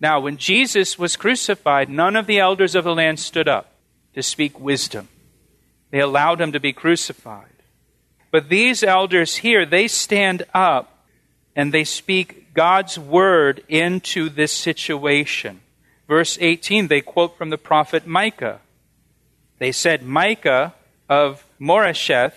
Now, 0.00 0.20
when 0.20 0.36
Jesus 0.36 0.98
was 0.98 1.16
crucified, 1.16 1.88
none 1.88 2.16
of 2.16 2.26
the 2.26 2.38
elders 2.38 2.74
of 2.74 2.84
the 2.84 2.94
land 2.94 3.20
stood 3.20 3.48
up 3.48 3.72
to 4.14 4.22
speak 4.22 4.58
wisdom. 4.58 5.08
They 5.90 6.00
allowed 6.00 6.40
him 6.40 6.52
to 6.52 6.60
be 6.60 6.72
crucified. 6.72 7.46
But 8.30 8.48
these 8.48 8.82
elders 8.82 9.36
here, 9.36 9.66
they 9.66 9.88
stand 9.88 10.44
up 10.54 11.06
and 11.54 11.72
they 11.72 11.84
speak 11.84 12.54
God's 12.54 12.98
word 12.98 13.62
into 13.68 14.28
this 14.28 14.52
situation. 14.52 15.60
Verse 16.08 16.38
18, 16.40 16.88
they 16.88 17.00
quote 17.00 17.36
from 17.36 17.50
the 17.50 17.58
prophet 17.58 18.06
Micah. 18.06 18.60
They 19.62 19.70
said, 19.70 20.02
Micah 20.02 20.74
of 21.08 21.46
Moresheth 21.60 22.34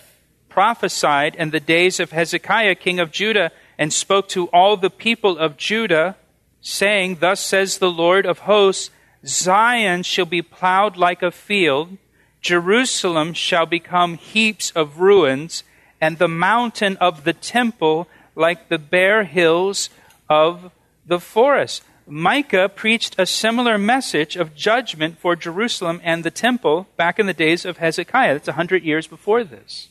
prophesied 0.48 1.34
in 1.34 1.50
the 1.50 1.58
days 1.58 1.98
of 1.98 2.12
Hezekiah, 2.12 2.76
king 2.76 3.00
of 3.00 3.10
Judah, 3.10 3.50
and 3.76 3.92
spoke 3.92 4.28
to 4.28 4.46
all 4.50 4.76
the 4.76 4.90
people 4.90 5.36
of 5.36 5.56
Judah, 5.56 6.14
saying, 6.60 7.16
Thus 7.16 7.40
says 7.40 7.78
the 7.78 7.90
Lord 7.90 8.26
of 8.26 8.46
hosts, 8.46 8.90
Zion 9.26 10.04
shall 10.04 10.24
be 10.24 10.40
plowed 10.40 10.96
like 10.96 11.20
a 11.20 11.32
field, 11.32 11.98
Jerusalem 12.42 13.32
shall 13.32 13.66
become 13.66 14.18
heaps 14.18 14.70
of 14.70 15.00
ruins, 15.00 15.64
and 16.00 16.18
the 16.18 16.28
mountain 16.28 16.96
of 16.98 17.24
the 17.24 17.32
temple 17.32 18.06
like 18.36 18.68
the 18.68 18.78
bare 18.78 19.24
hills 19.24 19.90
of 20.30 20.70
the 21.04 21.18
forest. 21.18 21.82
Micah 22.08 22.68
preached 22.68 23.16
a 23.18 23.26
similar 23.26 23.76
message 23.76 24.36
of 24.36 24.54
judgment 24.54 25.18
for 25.18 25.34
Jerusalem 25.34 26.00
and 26.04 26.22
the 26.22 26.30
temple 26.30 26.86
back 26.96 27.18
in 27.18 27.26
the 27.26 27.34
days 27.34 27.64
of 27.64 27.78
Hezekiah. 27.78 28.34
That's 28.34 28.46
a 28.46 28.52
hundred 28.52 28.84
years 28.84 29.08
before 29.08 29.42
this. 29.42 29.88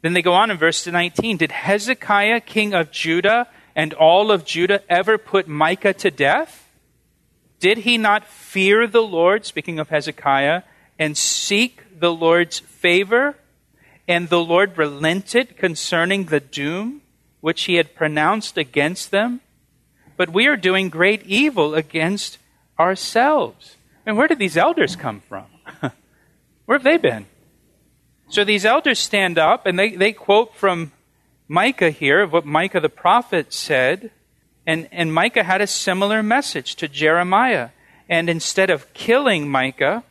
Then 0.00 0.14
they 0.14 0.22
go 0.22 0.32
on 0.32 0.50
in 0.50 0.56
verse 0.56 0.84
19. 0.84 1.36
Did 1.36 1.52
Hezekiah, 1.52 2.40
king 2.40 2.74
of 2.74 2.90
Judah, 2.90 3.46
and 3.76 3.94
all 3.94 4.32
of 4.32 4.44
Judah 4.44 4.82
ever 4.90 5.16
put 5.16 5.46
Micah 5.46 5.94
to 5.94 6.10
death? 6.10 6.68
Did 7.60 7.78
he 7.78 7.98
not 7.98 8.26
fear 8.26 8.88
the 8.88 9.02
Lord, 9.02 9.46
speaking 9.46 9.78
of 9.78 9.90
Hezekiah, 9.90 10.62
and 10.98 11.16
seek 11.16 12.00
the 12.00 12.12
Lord's 12.12 12.58
favor? 12.58 13.36
And 14.08 14.28
the 14.28 14.42
Lord 14.42 14.76
relented 14.76 15.56
concerning 15.56 16.24
the 16.24 16.40
doom 16.40 17.02
which 17.40 17.62
he 17.64 17.76
had 17.76 17.94
pronounced 17.94 18.58
against 18.58 19.12
them? 19.12 19.40
But 20.16 20.30
we 20.30 20.46
are 20.46 20.56
doing 20.56 20.88
great 20.88 21.22
evil 21.24 21.74
against 21.74 22.38
ourselves. 22.78 23.76
And 24.04 24.16
where 24.16 24.28
did 24.28 24.38
these 24.38 24.56
elders 24.56 24.96
come 24.96 25.20
from? 25.20 25.46
where 26.66 26.78
have 26.78 26.82
they 26.82 26.96
been? 26.96 27.26
So 28.28 28.44
these 28.44 28.64
elders 28.64 28.98
stand 28.98 29.38
up 29.38 29.66
and 29.66 29.78
they, 29.78 29.94
they 29.94 30.12
quote 30.12 30.54
from 30.54 30.92
Micah 31.48 31.90
here, 31.90 32.22
of 32.22 32.32
what 32.32 32.46
Micah 32.46 32.80
the 32.80 32.88
prophet 32.88 33.52
said. 33.52 34.10
And, 34.66 34.88
and 34.90 35.12
Micah 35.12 35.42
had 35.42 35.60
a 35.60 35.66
similar 35.66 36.22
message 36.22 36.76
to 36.76 36.88
Jeremiah. 36.88 37.70
And 38.08 38.30
instead 38.30 38.70
of 38.70 38.92
killing 38.94 39.48
Micah, 39.48 40.04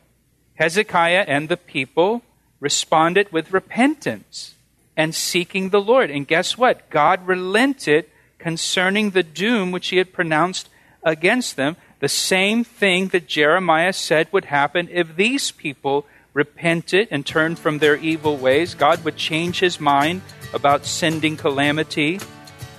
Hezekiah 0.54 1.24
and 1.26 1.48
the 1.48 1.56
people 1.56 2.22
responded 2.60 3.32
with 3.32 3.52
repentance 3.52 4.54
and 4.96 5.14
seeking 5.14 5.70
the 5.70 5.80
Lord. 5.80 6.10
And 6.10 6.28
guess 6.28 6.56
what? 6.56 6.88
God 6.90 7.26
relented 7.26 8.06
concerning 8.42 9.10
the 9.10 9.22
doom 9.22 9.70
which 9.70 9.88
he 9.88 9.98
had 9.98 10.12
pronounced 10.12 10.68
against 11.04 11.54
them, 11.54 11.76
the 12.00 12.08
same 12.08 12.64
thing 12.64 13.08
that 13.08 13.28
Jeremiah 13.28 13.92
said 13.92 14.26
would 14.32 14.46
happen 14.46 14.88
if 14.90 15.14
these 15.14 15.52
people 15.52 16.06
repented 16.34 17.06
and 17.12 17.24
turned 17.24 17.60
from 17.60 17.78
their 17.78 17.94
evil 17.96 18.36
ways. 18.36 18.74
God 18.74 19.04
would 19.04 19.16
change 19.16 19.60
his 19.60 19.78
mind 19.78 20.22
about 20.52 20.84
sending 20.84 21.36
calamity 21.36 22.18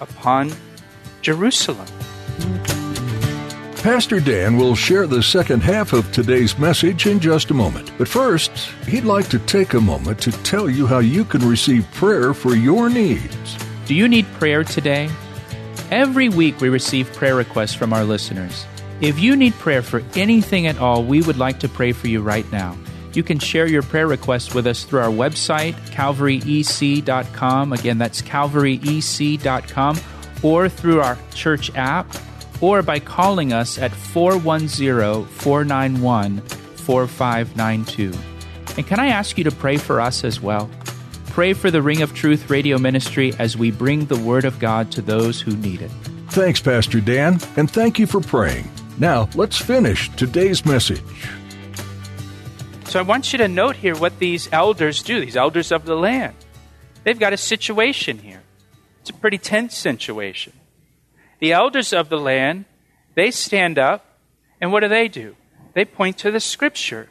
upon 0.01 0.51
Jerusalem. 1.22 1.88
Pastor 3.84 4.20
Dan 4.20 4.58
will 4.58 4.75
share 4.75 5.08
the 5.08 5.24
second 5.24 5.62
half 5.63 5.93
of 5.93 6.12
today's 6.12 6.58
message 6.58 7.05
in 7.05 7.22
just 7.22 7.51
a 7.51 7.53
moment. 7.53 7.91
But 7.98 8.10
first, 8.10 8.51
he'd 8.86 9.05
like 9.05 9.29
to 9.29 9.39
take 9.39 9.74
a 9.74 9.82
moment 9.82 10.20
to 10.22 10.32
tell 10.43 10.70
you 10.70 10.88
how 10.88 11.00
you 11.00 11.24
can 11.24 11.48
receive 11.48 11.89
prayer 11.93 12.34
for 12.34 12.53
your 12.53 12.89
needs. 12.89 13.58
Do 13.86 13.93
you 13.93 14.10
need 14.10 14.25
prayer 14.34 14.63
today? 14.63 15.10
Every 15.93 16.27
week 16.27 16.59
we 16.59 16.69
receive 16.69 17.13
prayer 17.13 17.35
requests 17.35 17.75
from 17.75 17.93
our 17.93 18.03
listeners. 18.03 18.65
If 19.00 19.19
you 19.19 19.35
need 19.35 19.53
prayer 19.59 19.83
for 19.83 20.01
anything 20.15 20.65
at 20.65 20.79
all, 20.79 21.03
we 21.03 21.21
would 21.21 21.38
like 21.38 21.59
to 21.59 21.69
pray 21.69 21.91
for 21.91 22.07
you 22.07 22.19
right 22.19 22.51
now. 22.51 22.75
You 23.13 23.21
can 23.21 23.38
share 23.38 23.67
your 23.67 23.83
prayer 23.83 24.07
requests 24.07 24.55
with 24.55 24.65
us 24.65 24.85
through 24.85 25.01
our 25.01 25.12
website, 25.12 25.73
calvaryec.com. 25.91 27.73
Again, 27.73 28.00
that's 28.00 28.23
calvaryec.com, 28.23 30.00
or 30.41 30.67
through 30.67 31.01
our 31.01 31.15
church 31.35 31.69
app, 31.75 32.07
or 32.59 32.81
by 32.81 32.97
calling 33.00 33.53
us 33.53 33.77
at 33.77 33.91
410 33.91 35.25
491 35.25 36.39
4592. 36.39 38.12
And 38.77 38.88
can 38.88 39.00
I 39.00 39.09
ask 39.09 39.38
you 39.38 39.43
to 39.43 39.51
pray 39.51 39.77
for 39.77 40.01
us 40.01 40.23
as 40.23 40.41
well? 40.41 40.71
Pray 41.34 41.54
for 41.54 41.72
the 41.72 41.82
Ring 41.82 42.04
of 42.04 42.13
Truth 42.13 42.52
radio 42.52 42.78
ministry 42.78 43.34
as 43.40 43.58
we 43.58 43.72
bring 43.72 44.06
the 44.06 44.20
Word 44.20 44.46
of 44.46 44.60
God 44.60 44.92
to 44.92 45.02
those 45.02 45.42
who 45.42 45.58
need 45.58 45.82
it. 45.82 45.90
Thanks, 46.30 46.62
Pastor 46.62 47.02
Dan, 47.02 47.40
and 47.58 47.72
thank 47.72 47.98
you 47.98 48.06
for 48.06 48.22
praying. 48.22 48.70
Now, 49.00 49.28
let's 49.34 49.58
finish 49.58 50.16
today's 50.16 50.63
message. 50.63 51.02
So 52.86 53.00
I 53.00 53.02
want 53.02 53.34
you 53.34 53.40
to 53.40 53.48
note 53.48 53.78
here 53.78 53.96
what 53.96 54.20
these 54.20 54.48
elders 54.52 55.02
do, 55.02 55.20
these 55.22 55.36
elders 55.36 55.72
of 55.72 55.86
the 55.86 55.96
land. 55.96 56.36
They've 57.04 57.18
got 57.18 57.34
a 57.34 57.38
situation 57.38 58.20
here. 58.20 58.44
It's 59.02 59.10
a 59.10 59.13
pretty 59.13 59.40
tense 59.40 59.75
situation. 59.75 60.54
The 61.40 61.54
elders 61.54 61.94
of 61.94 62.10
the 62.10 62.20
land, 62.20 62.66
they 63.16 63.32
stand 63.32 63.80
up, 63.80 64.06
and 64.62 64.72
what 64.72 64.82
do 64.82 64.88
they 64.88 65.08
do? 65.08 65.36
They 65.74 65.84
point 65.84 66.20
to 66.20 66.30
the 66.30 66.40
scripture 66.40 67.10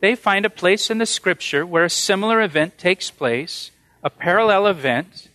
they 0.00 0.14
find 0.14 0.44
a 0.44 0.50
place 0.50 0.90
in 0.90 0.98
the 0.98 1.06
scripture 1.06 1.64
where 1.64 1.84
a 1.84 1.90
similar 1.90 2.40
event 2.40 2.78
takes 2.78 3.10
place, 3.10 3.70
a 4.02 4.10
parallel 4.10 4.66
event, 4.66 5.28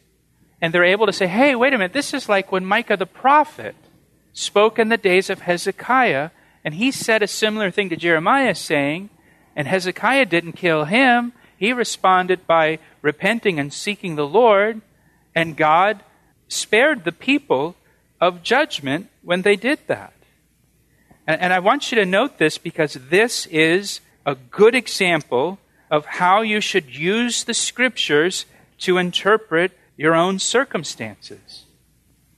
and 0.62 0.74
they're 0.74 0.84
able 0.84 1.06
to 1.06 1.14
say, 1.14 1.28
hey, 1.28 1.56
wait 1.56 1.74
a 1.74 1.78
minute, 1.78 1.94
this 1.94 2.14
is 2.14 2.28
like 2.28 2.52
when 2.52 2.66
Micah 2.66 2.98
the 2.98 3.06
prophet 3.06 3.76
spoke 4.34 4.80
in 4.80 4.90
the 4.90 4.98
days 4.98 5.30
of 5.30 5.42
Hezekiah, 5.42 6.32
and 6.64 6.74
he 6.74 6.92
said 6.92 7.22
a 7.22 7.28
similar 7.28 7.70
thing 7.70 7.90
to 7.90 7.96
Jeremiah, 7.96 8.56
saying, 8.56 9.10
and 9.56 9.68
Hezekiah 9.68 10.26
didn't 10.26 10.54
kill 10.54 10.86
him. 10.86 11.32
He 11.58 11.72
responded 11.72 12.46
by 12.46 12.80
repenting 13.02 13.60
and 13.60 13.72
seeking 13.72 14.16
the 14.16 14.28
Lord, 14.28 14.82
and 15.34 15.56
God 15.56 16.04
spared 16.48 17.04
the 17.04 17.12
people 17.12 17.76
of 18.20 18.44
judgment 18.44 19.10
when 19.22 19.44
they 19.44 19.56
did 19.56 19.80
that. 19.88 20.14
And, 21.28 21.52
I 21.54 21.60
want 21.60 21.92
you 21.92 21.96
to 21.96 22.06
note 22.06 22.38
this 22.38 22.60
because 22.60 22.94
this 23.10 23.48
is 23.48 24.00
a 24.26 24.36
good 24.36 24.76
example 24.76 25.60
of 25.92 26.06
how 26.06 26.42
you 26.42 26.60
should 26.60 26.96
use 26.96 27.44
the 27.44 27.54
scriptures 27.54 28.46
to 28.80 28.98
interpret 28.98 29.72
your 29.98 30.16
own 30.16 30.40
circumstances 30.40 31.66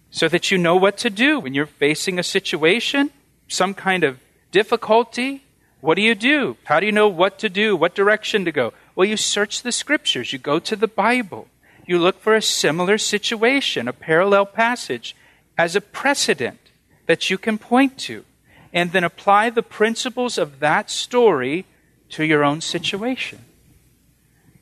so 0.10 0.28
that 0.28 0.52
you 0.52 0.58
know 0.58 0.76
what 0.76 0.98
to 0.98 1.10
do 1.10 1.40
when 1.40 1.54
you're 1.54 1.66
facing 1.66 2.20
a 2.20 2.24
situation, 2.24 3.10
some 3.48 3.74
kind 3.74 4.04
of 4.04 4.20
difficulty. 4.52 5.44
What 5.82 5.96
do 5.96 6.02
you 6.02 6.16
do? 6.16 6.58
How 6.66 6.80
do 6.80 6.86
you 6.86 6.92
know 6.92 7.08
what 7.08 7.40
to 7.40 7.50
do, 7.50 7.76
what 7.76 7.96
direction 7.96 8.46
to 8.46 8.52
go? 8.52 8.74
Well, 8.96 9.08
you 9.08 9.18
search 9.18 9.62
the 9.62 9.72
scriptures, 9.72 10.34
you 10.34 10.40
go 10.40 10.60
to 10.60 10.76
the 10.76 10.88
Bible, 10.88 11.48
you 11.86 12.00
look 12.00 12.20
for 12.20 12.36
a 12.36 12.42
similar 12.42 12.98
situation, 12.98 13.88
a 13.88 13.94
parallel 13.94 14.46
passage, 14.46 15.16
as 15.58 15.76
a 15.76 15.82
precedent 15.82 16.60
that 17.06 17.30
you 17.30 17.38
can 17.38 17.58
point 17.58 17.98
to, 18.00 18.26
and 18.74 18.92
then 18.92 19.04
apply 19.04 19.50
the 19.50 19.64
principles 19.64 20.38
of 20.38 20.60
that 20.60 20.90
story 20.90 21.66
to 22.10 22.24
your 22.24 22.44
own 22.44 22.62
situation. 22.62 23.40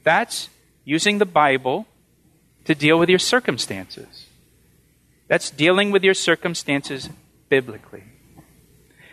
That's 0.04 0.50
using 0.84 1.18
the 1.18 1.26
Bible 1.26 1.88
to 2.66 2.76
deal 2.76 3.00
with 3.00 3.10
your 3.10 3.20
circumstances. 3.20 4.28
That's 5.28 5.50
dealing 5.50 5.92
with 5.92 6.04
your 6.04 6.14
circumstances 6.14 7.10
biblically. 7.50 8.04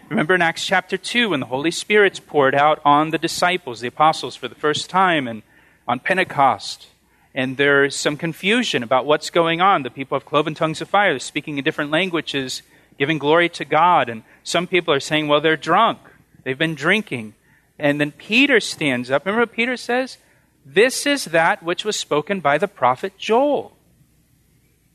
Remember 0.08 0.34
in 0.34 0.42
Acts 0.42 0.66
chapter 0.66 0.98
2 0.98 1.30
when 1.30 1.40
the 1.40 1.46
Holy 1.46 1.70
Spirit's 1.70 2.20
poured 2.20 2.54
out 2.54 2.82
on 2.84 3.10
the 3.10 3.18
disciples, 3.18 3.80
the 3.80 3.88
apostles, 3.88 4.36
for 4.36 4.46
the 4.46 4.54
first 4.54 4.90
time, 4.90 5.26
and 5.26 5.42
on 5.88 6.00
Pentecost. 6.00 6.88
And 7.34 7.56
there's 7.56 7.96
some 7.96 8.18
confusion 8.18 8.82
about 8.82 9.06
what's 9.06 9.30
going 9.30 9.62
on. 9.62 9.84
The 9.84 9.90
people 9.90 10.18
have 10.18 10.26
cloven 10.26 10.54
tongues 10.54 10.82
of 10.82 10.90
fire, 10.90 11.12
they're 11.12 11.18
speaking 11.18 11.56
in 11.56 11.64
different 11.64 11.90
languages, 11.90 12.62
giving 12.98 13.16
glory 13.16 13.48
to 13.50 13.64
God. 13.64 14.10
And 14.10 14.22
some 14.42 14.66
people 14.66 14.92
are 14.92 15.00
saying, 15.00 15.28
well, 15.28 15.40
they're 15.40 15.56
drunk, 15.56 15.98
they've 16.44 16.58
been 16.58 16.74
drinking. 16.74 17.34
And 17.78 18.00
then 18.00 18.12
Peter 18.12 18.60
stands 18.60 19.10
up. 19.10 19.24
Remember 19.24 19.42
what 19.42 19.52
Peter 19.52 19.76
says? 19.76 20.18
This 20.64 21.06
is 21.06 21.26
that 21.26 21.62
which 21.62 21.84
was 21.84 21.96
spoken 21.96 22.40
by 22.40 22.58
the 22.58 22.68
prophet 22.68 23.18
Joel. 23.18 23.76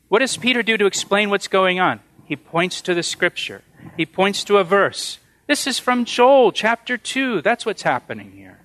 What 0.08 0.20
does 0.20 0.36
Peter 0.36 0.62
do 0.62 0.76
to 0.78 0.86
explain 0.86 1.28
what's 1.28 1.48
going 1.48 1.80
on? 1.80 2.00
He 2.24 2.36
points 2.36 2.80
to 2.82 2.94
the 2.94 3.02
scripture, 3.02 3.62
he 3.96 4.06
points 4.06 4.44
to 4.44 4.58
a 4.58 4.64
verse. 4.64 5.18
This 5.46 5.66
is 5.66 5.78
from 5.78 6.04
Joel 6.04 6.52
chapter 6.52 6.98
2. 6.98 7.40
That's 7.40 7.64
what's 7.64 7.82
happening 7.82 8.32
here. 8.32 8.60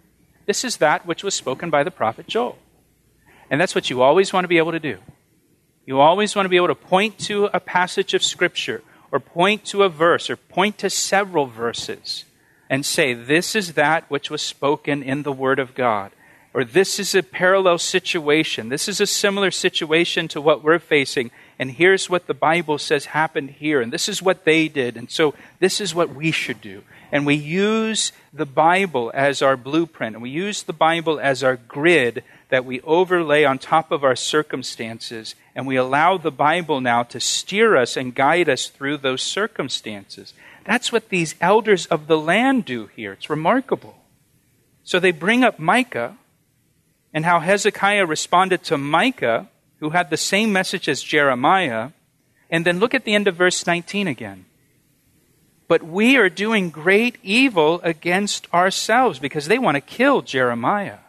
This 0.45 0.65
is 0.65 0.77
that 0.77 1.05
which 1.05 1.23
was 1.23 1.33
spoken 1.33 1.69
by 1.69 1.83
the 1.83 1.91
prophet 1.91 2.27
Joel. 2.27 2.57
And 3.49 3.61
that's 3.61 3.73
what 3.73 3.89
you 3.89 4.01
always 4.01 4.33
want 4.33 4.43
to 4.43 4.49
be 4.49 4.57
able 4.57 4.73
to 4.73 4.79
do. 4.79 4.97
You 5.85 5.99
always 5.99 6.35
want 6.35 6.45
to 6.45 6.49
be 6.49 6.57
able 6.57 6.67
to 6.67 6.75
point 6.75 7.19
to 7.19 7.45
a 7.53 7.59
passage 7.59 8.13
of 8.13 8.23
Scripture, 8.23 8.81
or 9.11 9.19
point 9.19 9.63
to 9.65 9.83
a 9.83 9.89
verse, 9.89 10.29
or 10.29 10.35
point 10.35 10.77
to 10.79 10.89
several 10.89 11.45
verses, 11.45 12.25
and 12.73 12.83
say, 12.83 13.13
This 13.13 13.55
is 13.55 13.73
that 13.73 14.09
which 14.09 14.31
was 14.31 14.41
spoken 14.41 15.03
in 15.03 15.21
the 15.21 15.31
Word 15.31 15.59
of 15.59 15.75
God 15.75 16.11
or 16.53 16.63
this 16.63 16.99
is 16.99 17.15
a 17.15 17.23
parallel 17.23 17.79
situation. 17.79 18.69
This 18.69 18.87
is 18.87 19.01
a 19.01 19.07
similar 19.07 19.49
situation 19.49 20.27
to 20.29 20.41
what 20.41 20.63
we're 20.63 20.79
facing. 20.79 21.31
And 21.57 21.71
here's 21.71 22.09
what 22.09 22.27
the 22.27 22.35
Bible 22.35 22.77
says 22.77 23.05
happened 23.05 23.51
here. 23.51 23.81
And 23.81 23.91
this 23.91 24.07
is 24.07 24.21
what 24.21 24.45
they 24.45 24.67
did. 24.67 24.95
And 24.95 25.09
so 25.09 25.33
this 25.59 25.81
is 25.81 25.95
what 25.95 26.13
we 26.13 26.29
should 26.31 26.61
do. 26.61 26.83
And 27.11 27.25
we 27.25 27.35
use 27.35 28.11
the 28.31 28.45
Bible 28.45 29.11
as 29.15 29.41
our 29.41 29.57
blueprint. 29.57 30.15
And 30.15 30.21
we 30.21 30.29
use 30.29 30.61
the 30.61 30.73
Bible 30.73 31.19
as 31.19 31.43
our 31.43 31.57
grid 31.57 32.23
that 32.49 32.65
we 32.65 32.81
overlay 32.81 33.43
on 33.45 33.57
top 33.57 33.91
of 33.91 34.03
our 34.03 34.15
circumstances. 34.15 35.33
And 35.55 35.65
we 35.65 35.75
allow 35.75 36.17
the 36.19 36.31
Bible 36.31 36.81
now 36.81 37.01
to 37.03 37.19
steer 37.19 37.75
us 37.75 37.97
and 37.97 38.13
guide 38.13 38.47
us 38.47 38.67
through 38.67 38.97
those 38.97 39.23
circumstances. 39.23 40.35
That's 40.65 40.91
what 40.91 41.09
these 41.09 41.35
elders 41.41 41.85
of 41.87 42.07
the 42.07 42.17
land 42.17 42.65
do 42.65 42.87
here. 42.87 43.13
It's 43.13 43.29
remarkable. 43.29 43.95
So 44.83 44.99
they 44.99 45.11
bring 45.11 45.43
up 45.43 45.59
Micah 45.59 46.17
and 47.13 47.25
how 47.25 47.39
Hezekiah 47.39 48.05
responded 48.05 48.63
to 48.63 48.77
Micah, 48.77 49.49
who 49.79 49.91
had 49.91 50.09
the 50.09 50.17
same 50.17 50.51
message 50.51 50.89
as 50.89 51.03
Jeremiah. 51.03 51.89
And 52.49 52.65
then 52.65 52.79
look 52.79 52.93
at 52.93 53.05
the 53.05 53.13
end 53.13 53.27
of 53.27 53.35
verse 53.35 53.65
19 53.65 54.07
again. 54.07 54.45
But 55.67 55.83
we 55.83 56.17
are 56.17 56.29
doing 56.29 56.69
great 56.69 57.17
evil 57.23 57.79
against 57.83 58.51
ourselves 58.53 59.19
because 59.19 59.47
they 59.47 59.59
want 59.59 59.75
to 59.75 59.81
kill 59.81 60.21
Jeremiah. 60.21 60.99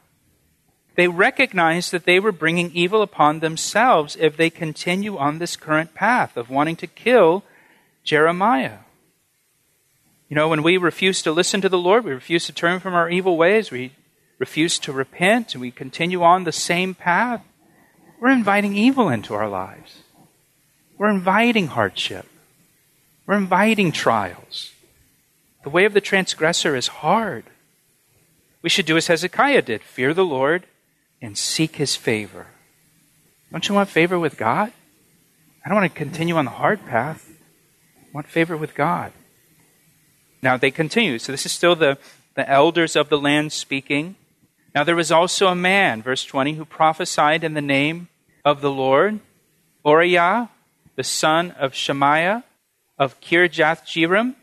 They 0.97 1.09
recognize 1.09 1.91
that 1.91 2.05
they 2.05 2.21
were 2.21 2.33
bringing 2.33 2.71
evil 2.73 3.03
upon 3.03 3.41
themselves 3.41 4.17
if 4.19 4.37
they 4.37 4.51
continue 4.51 5.19
on 5.19 5.39
this 5.39 5.57
current 5.57 5.93
path 5.93 6.37
of 6.37 6.51
wanting 6.51 6.77
to 6.77 6.87
kill 6.87 7.43
Jeremiah. 8.05 8.84
You 10.29 10.37
know, 10.37 10.49
when 10.49 10.63
we 10.63 10.77
refuse 10.77 11.23
to 11.23 11.33
listen 11.33 11.61
to 11.61 11.69
the 11.69 11.79
Lord, 11.79 12.05
we 12.05 12.13
refuse 12.13 12.47
to 12.47 12.53
turn 12.53 12.81
from 12.81 12.95
our 12.95 13.11
evil 13.11 13.37
ways, 13.37 13.71
we 13.71 13.93
refuse 14.39 14.79
to 14.81 14.93
repent 14.93 15.55
and 15.55 15.61
we 15.61 15.71
continue 15.71 16.23
on 16.23 16.45
the 16.45 16.53
same 16.53 16.95
path, 16.95 17.43
we're 18.21 18.31
inviting 18.31 18.77
evil 18.77 19.09
into 19.09 19.35
our 19.35 19.49
lives. 19.49 20.03
We're 20.97 21.11
inviting 21.11 21.69
hardship. 21.69 22.27
We're 23.27 23.37
inviting 23.37 23.93
trials. 23.93 24.73
The 25.63 25.71
way 25.71 25.85
of 25.85 25.95
the 25.95 26.01
transgressor 26.01 26.77
is 26.77 26.89
hard. 26.89 27.45
We 28.63 28.71
should 28.71 28.87
do 28.87 28.97
as 28.97 29.09
Hezekiah 29.09 29.63
did 29.63 29.83
fear 29.83 30.15
the 30.15 30.25
Lord 30.25 30.65
and 31.21 31.37
seek 31.37 31.77
his 31.77 31.97
favor. 31.97 32.47
Don't 33.51 33.69
you 33.69 33.75
want 33.75 33.89
favor 33.89 34.19
with 34.19 34.37
God? 34.37 34.73
I 35.65 35.69
don't 35.69 35.77
want 35.79 35.93
to 35.93 35.99
continue 35.99 36.37
on 36.37 36.45
the 36.45 36.51
hard 36.51 36.85
path. 36.87 37.31
I 37.99 38.09
want 38.13 38.27
favor 38.27 38.57
with 38.57 38.75
God. 38.75 39.13
Now 40.45 40.59
they 40.59 40.71
continue. 40.71 41.19
So 41.19 41.33
this 41.33 41.47
is 41.47 41.53
still 41.53 41.75
the, 41.75 41.97
the 42.35 42.49
elders 42.49 42.97
of 42.97 43.09
the 43.09 43.19
land 43.19 43.51
speaking. 43.51 44.15
Now 44.75 44.85
there 44.85 44.95
was 44.95 45.11
also 45.11 45.49
a 45.49 45.55
man, 45.55 46.03
verse 46.03 46.23
20, 46.23 46.53
who 46.53 46.67
prophesied 46.67 47.43
in 47.43 47.55
the 47.55 47.63
name 47.63 48.09
of 48.45 48.61
the 48.61 48.71
Lord, 48.71 49.21
Uriah, 49.87 50.51
the 50.97 51.03
son 51.03 51.53
of 51.53 51.75
Shemaiah 51.75 52.45
of 52.99 53.19
Kirjath 53.23 53.85
Jearim, 53.87 54.35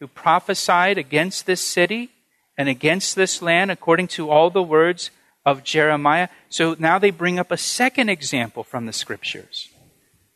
who 0.00 0.08
prophesied 0.08 0.98
against 0.98 1.46
this 1.46 1.60
city 1.60 2.10
and 2.58 2.68
against 2.68 3.14
this 3.14 3.40
land 3.40 3.70
according 3.70 4.08
to 4.08 4.28
all 4.28 4.50
the 4.50 4.64
words 4.64 5.12
of 5.44 5.62
Jeremiah. 5.62 6.28
So 6.48 6.74
now 6.76 6.98
they 6.98 7.12
bring 7.12 7.38
up 7.38 7.52
a 7.52 7.56
second 7.56 8.08
example 8.08 8.64
from 8.64 8.86
the 8.86 8.92
scriptures. 8.92 9.68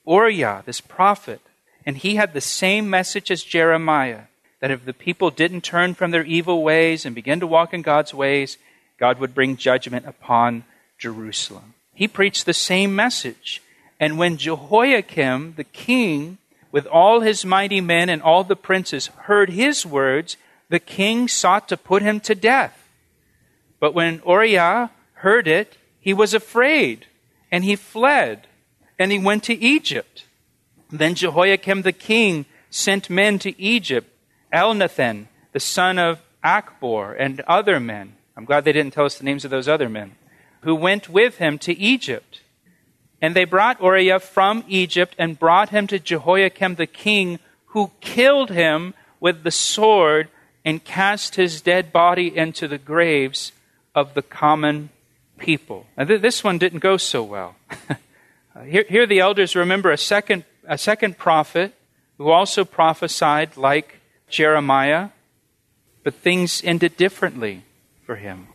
Uriah, 0.07 0.63
this 0.65 0.81
prophet, 0.81 1.41
and 1.85 1.97
he 1.97 2.15
had 2.15 2.33
the 2.33 2.41
same 2.41 2.89
message 2.89 3.33
as 3.33 3.43
Jeremiah 3.43 4.30
that 4.61 4.71
if 4.71 4.85
the 4.85 4.93
people 4.93 5.31
didn't 5.31 5.63
turn 5.63 5.95
from 5.95 6.11
their 6.11 6.25
evil 6.25 6.63
ways 6.63 7.05
and 7.05 7.15
begin 7.15 7.41
to 7.41 7.47
walk 7.47 7.75
in 7.75 7.83
God's 7.83 8.15
ways, 8.15 8.59
God 8.99 9.19
would 9.19 9.35
bring 9.35 9.57
judgment 9.57 10.07
upon 10.07 10.65
Jerusalem. 10.99 11.75
He 11.95 12.07
preached 12.07 12.47
the 12.47 12.55
same 12.55 12.95
message. 12.95 13.63
And 13.99 14.19
when 14.19 14.37
Jehoiakim, 14.37 15.55
the 15.57 15.65
king, 15.65 16.39
with 16.73 16.87
all 16.87 17.21
his 17.21 17.45
mighty 17.45 17.81
men 17.81 18.09
and 18.09 18.23
all 18.23 18.45
the 18.45 18.57
princes, 18.57 19.09
heard 19.25 19.51
his 19.51 19.85
words, 19.85 20.37
the 20.69 20.79
king 20.79 21.27
sought 21.27 21.69
to 21.69 21.77
put 21.77 22.03
him 22.03 22.21
to 22.21 22.35
death. 22.35 22.89
But 23.81 23.95
when 23.95 24.23
Uriah 24.27 24.91
heard 25.15 25.49
it, 25.49 25.77
he 25.99 26.15
was 26.15 26.33
afraid, 26.33 27.07
and 27.51 27.65
he 27.65 27.77
fled, 27.77 28.47
and 28.99 29.11
he 29.11 29.19
went 29.19 29.45
to 29.45 29.59
Egypt. 29.59 30.25
Then 30.91 31.15
Jehoiakim 31.15 31.83
the 31.83 31.93
king 31.93 32.47
sent 32.71 33.11
men 33.11 33.39
to 33.41 33.61
Egypt, 33.61 34.09
Elnathan, 34.53 35.27
the 35.53 35.61
son 35.61 35.99
of 35.99 36.21
Achbor, 36.45 37.17
and 37.19 37.41
other 37.43 37.79
men 37.79 38.15
I'm 38.41 38.47
glad 38.47 38.65
they 38.65 38.73
didn't 38.73 38.95
tell 38.95 39.05
us 39.05 39.19
the 39.19 39.25
names 39.25 39.45
of 39.45 39.51
those 39.51 39.69
other 39.69 39.91
men 39.91 40.13
who 40.63 40.75
went 40.75 41.11
with 41.11 41.37
him 41.37 41.59
to 41.59 41.77
Egypt. 41.79 42.41
And 43.21 43.37
they 43.37 43.45
brought 43.45 43.83
Uriah 43.83 44.19
from 44.19 44.65
Egypt 44.67 45.15
and 45.19 45.39
brought 45.39 45.69
him 45.69 45.87
to 45.89 45.99
Jehoiakim 45.99 46.77
the 46.77 46.87
king, 46.87 47.39
who 47.67 47.91
killed 48.01 48.49
him 48.49 48.95
with 49.21 49.43
the 49.43 49.51
sword 49.51 50.29
and 50.65 50.83
cast 50.83 51.35
his 51.35 51.61
dead 51.61 51.93
body 51.93 52.35
into 52.35 52.67
the 52.67 52.79
graves 52.79 53.53
of 53.95 54.15
the 54.15 54.23
common 54.23 54.89
people. 55.37 55.85
Now, 55.99 56.05
th- 56.05 56.23
this 56.23 56.43
one 56.43 56.57
didn't 56.57 56.79
go 56.79 56.97
so 56.97 57.23
well. 57.23 57.57
Uh, 58.53 58.65
here, 58.65 58.85
here 58.89 59.07
the 59.07 59.21
elders 59.21 59.55
remember 59.55 59.93
a 59.93 59.97
second, 59.97 60.43
a 60.67 60.77
second 60.77 61.17
prophet 61.17 61.73
who 62.19 62.31
also 62.31 62.65
prophesied 62.65 63.57
like 63.57 64.00
Jeremiah, 64.31 65.11
but 66.03 66.15
things 66.15 66.63
ended 66.65 66.97
differently 66.97 67.65
for 68.05 68.17
him. 68.17 68.49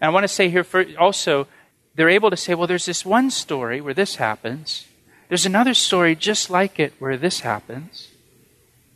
And 0.00 0.08
I 0.08 0.12
want 0.12 0.24
to 0.24 0.28
say 0.28 0.48
here 0.48 0.66
also, 0.98 1.46
they're 1.94 2.08
able 2.08 2.30
to 2.30 2.36
say, 2.36 2.54
well, 2.54 2.66
there's 2.66 2.86
this 2.86 3.04
one 3.04 3.30
story 3.30 3.80
where 3.80 3.94
this 3.94 4.16
happens. 4.16 4.86
There's 5.28 5.46
another 5.46 5.74
story 5.74 6.14
just 6.14 6.50
like 6.50 6.78
it 6.78 6.94
where 6.98 7.16
this 7.16 7.40
happens. 7.40 8.08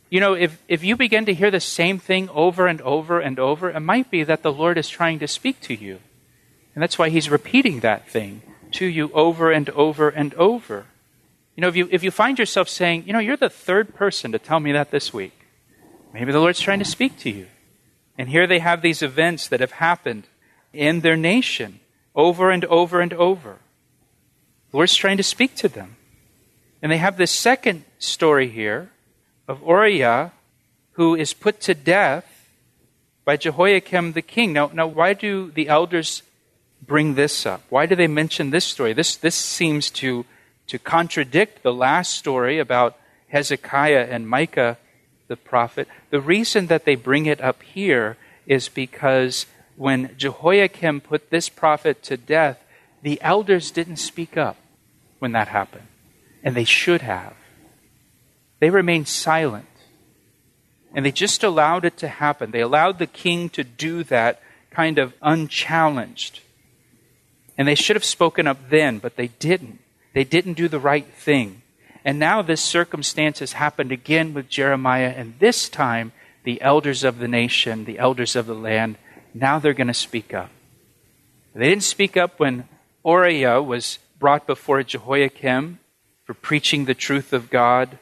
You 0.09 0.19
know, 0.19 0.33
if, 0.33 0.61
if 0.67 0.83
you 0.83 0.95
begin 0.95 1.25
to 1.25 1.33
hear 1.33 1.51
the 1.51 1.59
same 1.59 1.99
thing 1.99 2.29
over 2.29 2.67
and 2.67 2.79
over 2.81 3.19
and 3.19 3.39
over, 3.39 3.69
it 3.71 3.79
might 3.79 4.11
be 4.11 4.23
that 4.23 4.43
the 4.43 4.51
Lord 4.51 4.77
is 4.77 4.87
trying 4.87 5.19
to 5.19 5.27
speak 5.27 5.59
to 5.61 5.73
you. 5.73 5.99
And 6.75 6.81
that's 6.81 6.97
why 6.97 7.09
He's 7.09 7.29
repeating 7.29 7.79
that 7.79 8.07
thing 8.07 8.41
to 8.73 8.85
you 8.85 9.11
over 9.13 9.51
and 9.51 9.69
over 9.71 10.09
and 10.09 10.33
over. 10.35 10.85
You 11.55 11.61
know, 11.61 11.67
if 11.67 11.75
you, 11.75 11.87
if 11.91 12.03
you 12.03 12.11
find 12.11 12.39
yourself 12.39 12.69
saying, 12.69 13.03
you 13.05 13.13
know, 13.13 13.19
you're 13.19 13.37
the 13.37 13.49
third 13.49 13.95
person 13.95 14.31
to 14.31 14.39
tell 14.39 14.59
me 14.59 14.71
that 14.71 14.91
this 14.91 15.13
week, 15.13 15.42
maybe 16.13 16.31
the 16.31 16.39
Lord's 16.39 16.59
trying 16.59 16.79
to 16.79 16.85
speak 16.85 17.17
to 17.19 17.29
you. 17.29 17.47
And 18.17 18.29
here 18.29 18.45
they 18.45 18.59
have 18.59 18.81
these 18.81 19.01
events 19.01 19.47
that 19.47 19.59
have 19.59 19.71
happened 19.71 20.27
in 20.71 21.01
their 21.01 21.17
nation 21.17 21.79
over 22.15 22.51
and 22.51 22.63
over 22.65 23.01
and 23.01 23.13
over. 23.13 23.57
The 24.71 24.77
Lord's 24.77 24.95
trying 24.95 25.17
to 25.17 25.23
speak 25.23 25.55
to 25.55 25.67
them. 25.67 25.97
And 26.81 26.91
they 26.91 26.97
have 26.97 27.17
this 27.17 27.31
second 27.31 27.85
story 27.97 28.49
here 28.49 28.91
of 29.47 29.61
Uriah, 29.61 30.31
who 30.93 31.15
is 31.15 31.33
put 31.33 31.59
to 31.61 31.73
death 31.73 32.47
by 33.25 33.37
Jehoiakim 33.37 34.13
the 34.13 34.21
king. 34.21 34.53
Now, 34.53 34.69
now 34.73 34.87
why 34.87 35.13
do 35.13 35.51
the 35.51 35.69
elders 35.69 36.23
bring 36.81 37.15
this 37.15 37.45
up? 37.45 37.63
Why 37.69 37.85
do 37.85 37.95
they 37.95 38.07
mention 38.07 38.49
this 38.49 38.65
story? 38.65 38.93
This, 38.93 39.15
this 39.15 39.35
seems 39.35 39.89
to, 39.91 40.25
to 40.67 40.77
contradict 40.77 41.63
the 41.63 41.73
last 41.73 42.13
story 42.13 42.59
about 42.59 42.97
Hezekiah 43.29 44.07
and 44.09 44.27
Micah 44.27 44.77
the 45.33 45.37
prophet. 45.37 45.87
The 46.11 46.21
reason 46.21 46.67
that 46.67 46.85
they 46.85 46.93
bring 46.93 47.25
it 47.25 47.41
up 47.41 47.63
here 47.63 48.17
is 48.45 48.69
because 48.69 49.47
when 49.75 50.13
Jehoiakim 50.15 51.01
put 51.01 51.31
this 51.31 51.49
prophet 51.49 52.03
to 52.03 52.17
death, 52.17 52.63
the 53.01 53.19
elders 53.21 53.71
didn't 53.71 53.97
speak 53.97 54.37
up 54.37 54.57
when 55.17 55.31
that 55.31 55.47
happened, 55.47 55.87
and 56.43 56.53
they 56.53 56.65
should 56.65 57.01
have. 57.01 57.33
They 58.59 58.69
remained 58.69 59.07
silent, 59.07 59.65
and 60.93 61.03
they 61.03 61.11
just 61.11 61.43
allowed 61.43 61.83
it 61.83 61.97
to 61.97 62.07
happen. 62.07 62.51
They 62.51 62.61
allowed 62.61 62.99
the 62.99 63.07
king 63.07 63.49
to 63.49 63.63
do 63.63 64.03
that 64.03 64.39
kind 64.69 64.99
of 64.99 65.15
unchallenged. 65.23 66.41
And 67.57 67.67
they 67.67 67.75
should 67.75 67.95
have 67.95 68.05
spoken 68.05 68.45
up 68.45 68.69
then, 68.69 68.99
but 68.99 69.15
they 69.15 69.29
didn't. 69.39 69.79
They 70.13 70.23
didn't 70.23 70.53
do 70.53 70.67
the 70.67 70.79
right 70.79 71.07
thing. 71.07 71.62
And 72.05 72.19
now 72.19 72.41
this 72.41 72.61
circumstance 72.61 73.39
has 73.39 73.53
happened 73.53 73.91
again 73.91 74.33
with 74.33 74.49
Jeremiah, 74.49 75.13
and 75.15 75.35
this 75.39 75.69
time 75.69 76.11
the 76.43 76.61
elders 76.61 77.03
of 77.03 77.19
the 77.19 77.27
nation, 77.27 77.85
the 77.85 77.99
elders 77.99 78.35
of 78.35 78.45
the 78.45 78.55
land, 78.55 78.97
now 79.33 79.59
they're 79.59 79.73
going 79.73 79.87
to 79.87 79.93
speak 79.93 80.33
up. 80.33 80.49
They 81.55 81.69
didn't 81.69 81.83
speak 81.83 82.17
up 82.17 82.39
when 82.39 82.67
Uriah 83.05 83.61
was 83.61 83.99
brought 84.19 84.47
before 84.47 84.81
Jehoiakim 84.83 85.79
for 86.25 86.33
preaching 86.33 86.85
the 86.85 86.93
truth 86.93 87.31
of 87.31 87.49
God, 87.49 87.99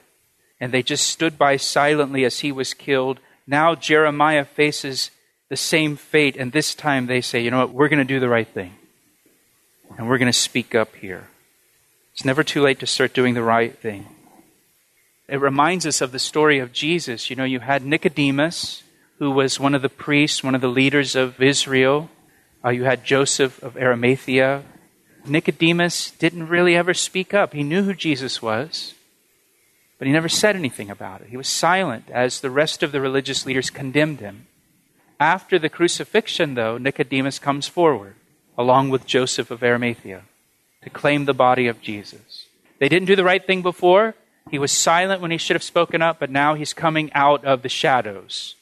and 0.59 0.71
they 0.71 0.83
just 0.83 1.07
stood 1.07 1.37
by 1.37 1.57
silently 1.57 2.23
as 2.23 2.39
he 2.39 2.51
was 2.51 2.73
killed. 2.73 3.19
Now 3.45 3.75
Jeremiah 3.75 4.45
faces 4.45 5.11
the 5.49 5.57
same 5.57 5.95
fate, 5.95 6.37
and 6.37 6.51
this 6.51 6.73
time 6.73 7.07
they 7.07 7.21
say, 7.21 7.41
you 7.41 7.51
know 7.51 7.59
what, 7.59 7.73
we're 7.73 7.89
going 7.89 7.99
to 7.99 8.05
do 8.05 8.19
the 8.19 8.29
right 8.29 8.47
thing. 8.47 8.73
And 9.97 10.07
we're 10.07 10.17
going 10.17 10.31
to 10.31 10.33
speak 10.33 10.73
up 10.73 10.95
here. 10.95 11.27
It's 12.13 12.25
never 12.25 12.43
too 12.43 12.61
late 12.61 12.79
to 12.79 12.87
start 12.87 13.13
doing 13.13 13.33
the 13.33 13.43
right 13.43 13.77
thing. 13.77 14.07
It 15.27 15.39
reminds 15.39 15.85
us 15.85 16.01
of 16.01 16.11
the 16.11 16.19
story 16.19 16.59
of 16.59 16.73
Jesus. 16.73 17.29
You 17.29 17.35
know, 17.37 17.45
you 17.45 17.61
had 17.61 17.85
Nicodemus, 17.85 18.83
who 19.17 19.31
was 19.31 19.59
one 19.59 19.73
of 19.73 19.81
the 19.81 19.89
priests, 19.89 20.43
one 20.43 20.55
of 20.55 20.61
the 20.61 20.67
leaders 20.67 21.15
of 21.15 21.41
Israel. 21.41 22.09
Uh, 22.63 22.69
you 22.69 22.83
had 22.83 23.05
Joseph 23.05 23.61
of 23.63 23.77
Arimathea. 23.77 24.63
Nicodemus 25.25 26.11
didn't 26.11 26.49
really 26.49 26.75
ever 26.75 26.93
speak 26.93 27.33
up. 27.33 27.53
He 27.53 27.63
knew 27.63 27.83
who 27.83 27.93
Jesus 27.93 28.41
was, 28.41 28.93
but 29.97 30.07
he 30.07 30.11
never 30.11 30.29
said 30.29 30.55
anything 30.55 30.89
about 30.89 31.21
it. 31.21 31.29
He 31.29 31.37
was 31.37 31.47
silent 31.47 32.09
as 32.09 32.41
the 32.41 32.49
rest 32.49 32.83
of 32.83 32.91
the 32.91 32.99
religious 32.99 33.45
leaders 33.45 33.69
condemned 33.69 34.19
him. 34.19 34.47
After 35.19 35.59
the 35.59 35.69
crucifixion, 35.69 36.55
though, 36.55 36.77
Nicodemus 36.77 37.39
comes 37.39 37.67
forward, 37.67 38.15
along 38.57 38.89
with 38.89 39.05
Joseph 39.05 39.51
of 39.51 39.63
Arimathea, 39.63 40.23
to 40.83 40.89
claim 40.89 41.25
the 41.25 41.33
body 41.33 41.67
of 41.67 41.81
Jesus. 41.81 42.47
They 42.79 42.89
didn't 42.89 43.07
do 43.07 43.15
the 43.15 43.23
right 43.23 43.45
thing 43.45 43.61
before. 43.61 44.15
He 44.49 44.59
was 44.59 44.71
silent 44.71 45.21
when 45.21 45.31
he 45.31 45.37
should 45.37 45.55
have 45.55 45.63
spoken 45.63 46.01
up, 46.01 46.19
but 46.19 46.31
now 46.31 46.55
he's 46.55 46.73
coming 46.73 47.11
out 47.13 47.45
of 47.45 47.61
the 47.61 47.69
shadows. 47.69 48.55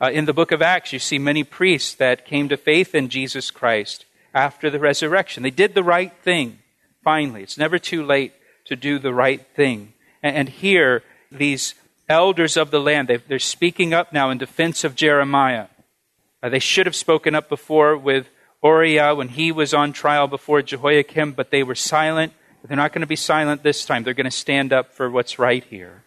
Uh, 0.00 0.10
in 0.10 0.24
the 0.24 0.32
book 0.32 0.52
of 0.52 0.62
Acts, 0.62 0.92
you 0.92 0.98
see 0.98 1.18
many 1.18 1.44
priests 1.44 1.94
that 1.96 2.24
came 2.24 2.48
to 2.48 2.56
faith 2.56 2.94
in 2.94 3.08
Jesus 3.08 3.50
Christ 3.50 4.06
after 4.32 4.70
the 4.70 4.78
resurrection. 4.78 5.42
They 5.42 5.50
did 5.50 5.74
the 5.74 5.82
right 5.82 6.12
thing, 6.22 6.60
finally. 7.02 7.42
It's 7.42 7.58
never 7.58 7.78
too 7.78 8.04
late 8.04 8.32
to 8.66 8.76
do 8.76 8.98
the 8.98 9.12
right 9.12 9.44
thing. 9.54 9.92
And, 10.22 10.36
and 10.36 10.48
here, 10.48 11.02
these 11.30 11.74
elders 12.08 12.56
of 12.56 12.70
the 12.70 12.80
land, 12.80 13.08
they 13.08 13.34
are 13.34 13.38
speaking 13.38 13.92
up 13.92 14.12
now 14.12 14.30
in 14.30 14.38
defense 14.38 14.84
of 14.84 14.94
Jeremiah. 14.94 15.66
Uh, 16.42 16.48
they 16.48 16.58
should 16.58 16.86
have 16.86 16.96
spoken 16.96 17.34
up 17.34 17.48
before 17.48 17.96
with 17.96 18.28
Uriah 18.62 19.14
when 19.14 19.28
he 19.28 19.52
was 19.52 19.72
on 19.72 19.92
trial 19.92 20.26
before 20.26 20.62
Jehoiakim, 20.62 21.32
but 21.32 21.50
they 21.50 21.62
were 21.62 21.74
silent. 21.74 22.32
They're 22.64 22.76
not 22.76 22.92
going 22.92 23.02
to 23.02 23.06
be 23.06 23.16
silent 23.16 23.62
this 23.62 23.84
time. 23.84 24.02
They're 24.02 24.14
going 24.14 24.24
to 24.24 24.30
stand 24.30 24.72
up 24.72 24.92
for 24.92 25.10
what's 25.10 25.38
right 25.38 25.64
here. 25.64 26.04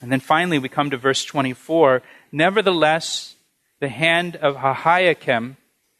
And 0.00 0.10
then 0.12 0.20
finally, 0.20 0.58
we 0.58 0.68
come 0.68 0.90
to 0.90 0.96
verse 0.96 1.24
24. 1.24 2.02
Nevertheless, 2.32 3.36
the 3.80 3.88
hand 3.88 4.36
of 4.36 4.56
Ahikam, 4.56 5.56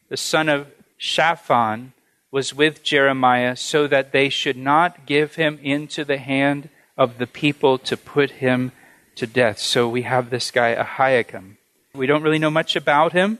the 0.09 0.17
son 0.17 0.49
of 0.49 0.67
Shaphan, 0.97 1.93
was 2.29 2.53
with 2.53 2.83
Jeremiah 2.83 3.55
so 3.55 3.87
that 3.87 4.11
they 4.11 4.29
should 4.29 4.57
not 4.57 5.05
give 5.05 5.35
him 5.35 5.59
into 5.63 6.03
the 6.03 6.17
hand 6.17 6.69
of 6.97 7.17
the 7.17 7.27
people 7.27 7.77
to 7.79 7.95
put 7.95 8.31
him 8.31 8.71
to 9.15 9.25
death. 9.25 9.59
So 9.59 9.87
we 9.87 10.03
have 10.03 10.29
this 10.29 10.51
guy, 10.51 10.75
Ahikam. 10.75 11.57
We 11.93 12.05
don't 12.05 12.21
really 12.21 12.39
know 12.39 12.51
much 12.51 12.75
about 12.75 13.13
him. 13.13 13.39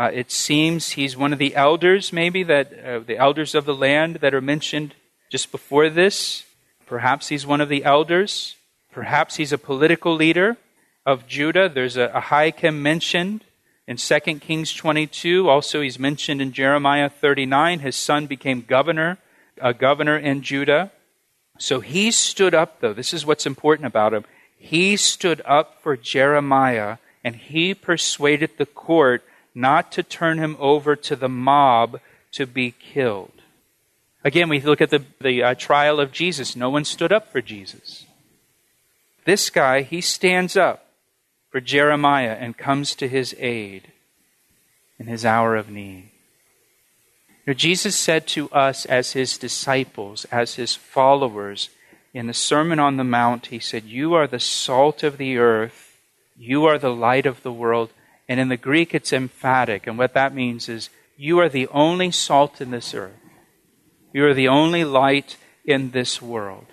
Uh, 0.00 0.10
it 0.14 0.32
seems 0.32 0.92
he's 0.92 1.14
one 1.14 1.30
of 1.30 1.38
the 1.38 1.54
elders, 1.54 2.10
maybe, 2.10 2.42
that 2.42 2.72
uh, 2.72 3.00
the 3.00 3.18
elders 3.18 3.54
of 3.54 3.66
the 3.66 3.74
land 3.74 4.16
that 4.22 4.32
are 4.32 4.40
mentioned 4.40 4.94
just 5.28 5.52
before 5.52 5.90
this. 5.90 6.44
Perhaps 6.86 7.28
he's 7.28 7.46
one 7.46 7.60
of 7.60 7.68
the 7.68 7.84
elders. 7.84 8.56
Perhaps 8.90 9.36
he's 9.36 9.52
a 9.52 9.58
political 9.58 10.14
leader 10.14 10.56
of 11.04 11.26
Judah. 11.26 11.68
There's 11.68 11.98
a, 11.98 12.08
Ahikam 12.08 12.76
mentioned 12.76 13.44
in 13.86 13.98
2 13.98 14.20
Kings 14.38 14.72
22. 14.72 15.50
Also, 15.50 15.82
he's 15.82 15.98
mentioned 15.98 16.40
in 16.40 16.52
Jeremiah 16.52 17.10
39. 17.10 17.80
His 17.80 17.94
son 17.94 18.26
became 18.26 18.62
governor, 18.62 19.18
a 19.60 19.74
governor 19.74 20.16
in 20.16 20.40
Judah. 20.40 20.92
So 21.58 21.80
he 21.80 22.10
stood 22.10 22.54
up, 22.54 22.80
though. 22.80 22.94
This 22.94 23.12
is 23.12 23.26
what's 23.26 23.44
important 23.44 23.84
about 23.84 24.14
him. 24.14 24.24
He 24.56 24.96
stood 24.96 25.42
up 25.44 25.82
for 25.82 25.94
Jeremiah 25.94 26.96
and 27.22 27.36
he 27.36 27.74
persuaded 27.74 28.52
the 28.56 28.64
court 28.64 29.22
not 29.54 29.92
to 29.92 30.02
turn 30.02 30.38
him 30.38 30.56
over 30.58 30.96
to 30.96 31.16
the 31.16 31.28
mob 31.28 32.00
to 32.32 32.46
be 32.46 32.72
killed. 32.72 33.32
Again, 34.22 34.48
we 34.48 34.60
look 34.60 34.80
at 34.80 34.90
the, 34.90 35.04
the 35.20 35.42
uh, 35.42 35.54
trial 35.54 35.98
of 35.98 36.12
Jesus. 36.12 36.54
No 36.54 36.70
one 36.70 36.84
stood 36.84 37.12
up 37.12 37.32
for 37.32 37.40
Jesus. 37.40 38.04
This 39.24 39.50
guy, 39.50 39.82
he 39.82 40.00
stands 40.00 40.56
up 40.56 40.86
for 41.50 41.60
Jeremiah 41.60 42.36
and 42.38 42.56
comes 42.56 42.94
to 42.96 43.08
his 43.08 43.34
aid 43.38 43.92
in 44.98 45.06
his 45.06 45.24
hour 45.24 45.56
of 45.56 45.70
need. 45.70 46.10
Know, 47.50 47.54
Jesus 47.54 47.96
said 47.96 48.28
to 48.28 48.48
us 48.50 48.86
as 48.86 49.12
his 49.12 49.36
disciples, 49.36 50.24
as 50.26 50.54
his 50.54 50.76
followers, 50.76 51.70
in 52.14 52.28
the 52.28 52.34
Sermon 52.34 52.78
on 52.78 52.96
the 52.96 53.02
Mount, 53.02 53.46
he 53.46 53.58
said, 53.58 53.84
You 53.84 54.14
are 54.14 54.28
the 54.28 54.38
salt 54.38 55.02
of 55.02 55.16
the 55.16 55.36
earth, 55.36 55.98
you 56.36 56.64
are 56.64 56.78
the 56.78 56.94
light 56.94 57.26
of 57.26 57.42
the 57.42 57.52
world. 57.52 57.90
And 58.30 58.38
in 58.38 58.48
the 58.48 58.56
Greek, 58.56 58.94
it's 58.94 59.12
emphatic. 59.12 59.88
And 59.88 59.98
what 59.98 60.14
that 60.14 60.32
means 60.32 60.68
is, 60.68 60.88
You 61.16 61.40
are 61.40 61.48
the 61.48 61.66
only 61.66 62.12
salt 62.12 62.60
in 62.60 62.70
this 62.70 62.94
earth. 62.94 63.18
You 64.12 64.24
are 64.24 64.34
the 64.34 64.46
only 64.46 64.84
light 64.84 65.36
in 65.64 65.90
this 65.90 66.22
world. 66.22 66.66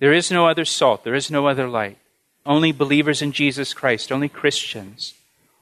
There 0.00 0.12
is 0.12 0.28
no 0.28 0.48
other 0.48 0.64
salt, 0.64 1.04
there 1.04 1.14
is 1.14 1.30
no 1.30 1.46
other 1.46 1.68
light. 1.68 1.98
Only 2.44 2.72
believers 2.72 3.22
in 3.22 3.30
Jesus 3.30 3.72
Christ, 3.72 4.10
only 4.10 4.28
Christians, 4.28 5.14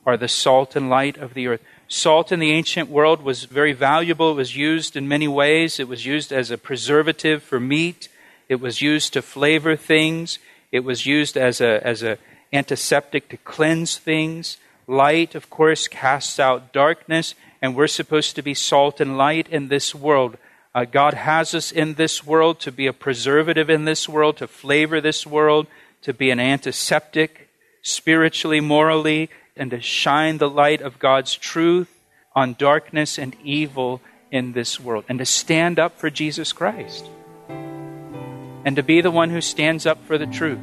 are 0.07 0.17
the 0.17 0.27
salt 0.27 0.75
and 0.75 0.89
light 0.89 1.19
of 1.19 1.35
the 1.35 1.49
earth. 1.49 1.61
Salt 1.87 2.33
in 2.33 2.41
the 2.41 2.53
ancient 2.53 2.89
world 2.89 3.21
was 3.21 3.45
very 3.45 3.75
valuable. 3.75 4.31
It 4.31 4.37
was 4.37 4.57
used 4.57 4.97
in 4.97 5.07
many 5.07 5.29
ways. 5.29 5.79
It 5.79 5.89
was 5.89 6.07
used 6.07 6.33
as 6.33 6.51
a 6.51 6.57
preservative 6.57 7.43
for 7.43 7.61
meat. 7.61 8.09
It 8.49 8.61
was 8.61 8.81
used 8.81 9.13
to 9.13 9.21
flavor 9.21 9.77
things. 9.77 10.39
It 10.73 10.81
was 10.81 11.05
used 11.05 11.37
as 11.37 11.61
a 11.61 11.87
as 11.87 12.03
a 12.03 12.17
antiseptic 12.55 13.29
to 13.29 13.37
cleanse 13.37 13.99
things. 13.99 14.57
Light, 14.89 15.35
of 15.35 15.51
course, 15.51 15.87
casts 15.87 16.41
out 16.41 16.73
darkness, 16.73 17.35
and 17.61 17.77
we're 17.77 17.87
supposed 17.87 18.35
to 18.37 18.43
be 18.43 18.55
salt 18.55 19.01
and 19.01 19.19
light 19.19 19.47
in 19.49 19.69
this 19.69 19.95
world. 19.95 20.39
Uh, 20.75 20.87
God 20.87 21.13
has 21.13 21.55
us 21.55 21.71
in 21.71 21.95
this 21.95 22.25
world 22.25 22.59
to 22.61 22.73
be 22.73 22.87
a 22.87 22.93
preservative 22.95 23.69
in 23.69 23.85
this 23.85 24.09
world, 24.09 24.39
to 24.39 24.47
flavor 24.47 24.99
this 24.99 25.27
world, 25.27 25.67
to 26.01 26.15
be 26.15 26.31
an 26.31 26.41
antiseptic 26.41 27.51
spiritually, 27.83 28.61
morally, 28.61 29.29
and 29.57 29.73
to 29.73 29.81
shine 29.81 30.39
the 30.39 30.49
light 30.49 30.81
of 30.81 30.99
God's 30.99 31.35
truth 31.35 32.01
on 32.35 32.55
darkness 32.55 33.19
and 33.19 33.37
evil 33.45 34.01
in 34.31 34.53
this 34.53 34.81
world, 34.81 35.05
and 35.07 35.19
to 35.19 35.27
stand 35.27 35.79
up 35.79 35.99
for 35.99 36.09
Jesus 36.09 36.55
Christ, 36.55 37.05
and 37.49 38.75
to 38.77 38.83
be 38.83 39.03
the 39.03 39.11
one 39.11 39.29
who 39.29 39.43
stands 39.43 39.85
up 39.85 40.03
for 40.07 40.17
the 40.17 40.27
truth, 40.27 40.61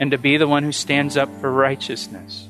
and 0.00 0.10
to 0.10 0.18
be 0.18 0.36
the 0.36 0.48
one 0.48 0.64
who 0.64 0.72
stands 0.72 1.16
up 1.16 1.28
for 1.40 1.52
righteousness. 1.52 2.47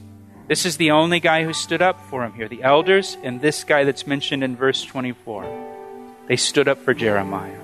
This 0.49 0.65
is 0.65 0.79
the 0.79 0.93
only 0.93 1.21
guy 1.21 1.45
who 1.45 1.53
stood 1.53 1.83
up 1.83 2.01
for 2.07 2.25
him 2.25 2.33
here 2.33 2.49
the 2.49 2.63
elders, 2.63 3.19
and 3.23 3.41
this 3.41 3.65
guy 3.65 3.85
that's 3.85 4.07
mentioned 4.07 4.43
in 4.43 4.57
verse 4.57 4.83
24. 4.83 5.45
They 6.27 6.37
stood 6.37 6.69
up 6.69 6.79
for 6.79 6.95
Jeremiah. 6.95 7.61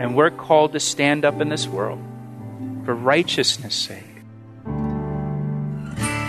And 0.00 0.16
we're 0.16 0.30
called 0.30 0.72
to 0.72 0.80
stand 0.80 1.26
up 1.26 1.42
in 1.42 1.50
this 1.50 1.68
world 1.68 2.00
for 2.86 2.94
righteousness' 2.94 3.74
sake. 3.74 4.02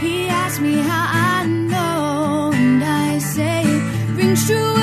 He 0.02 0.28
asked 0.28 0.60
me 0.60 0.74
how 0.74 1.08
I 1.10 1.46
know, 1.48 2.52
and 2.54 2.84
I 2.84 3.18
say 3.20 3.64
truer 4.36 4.83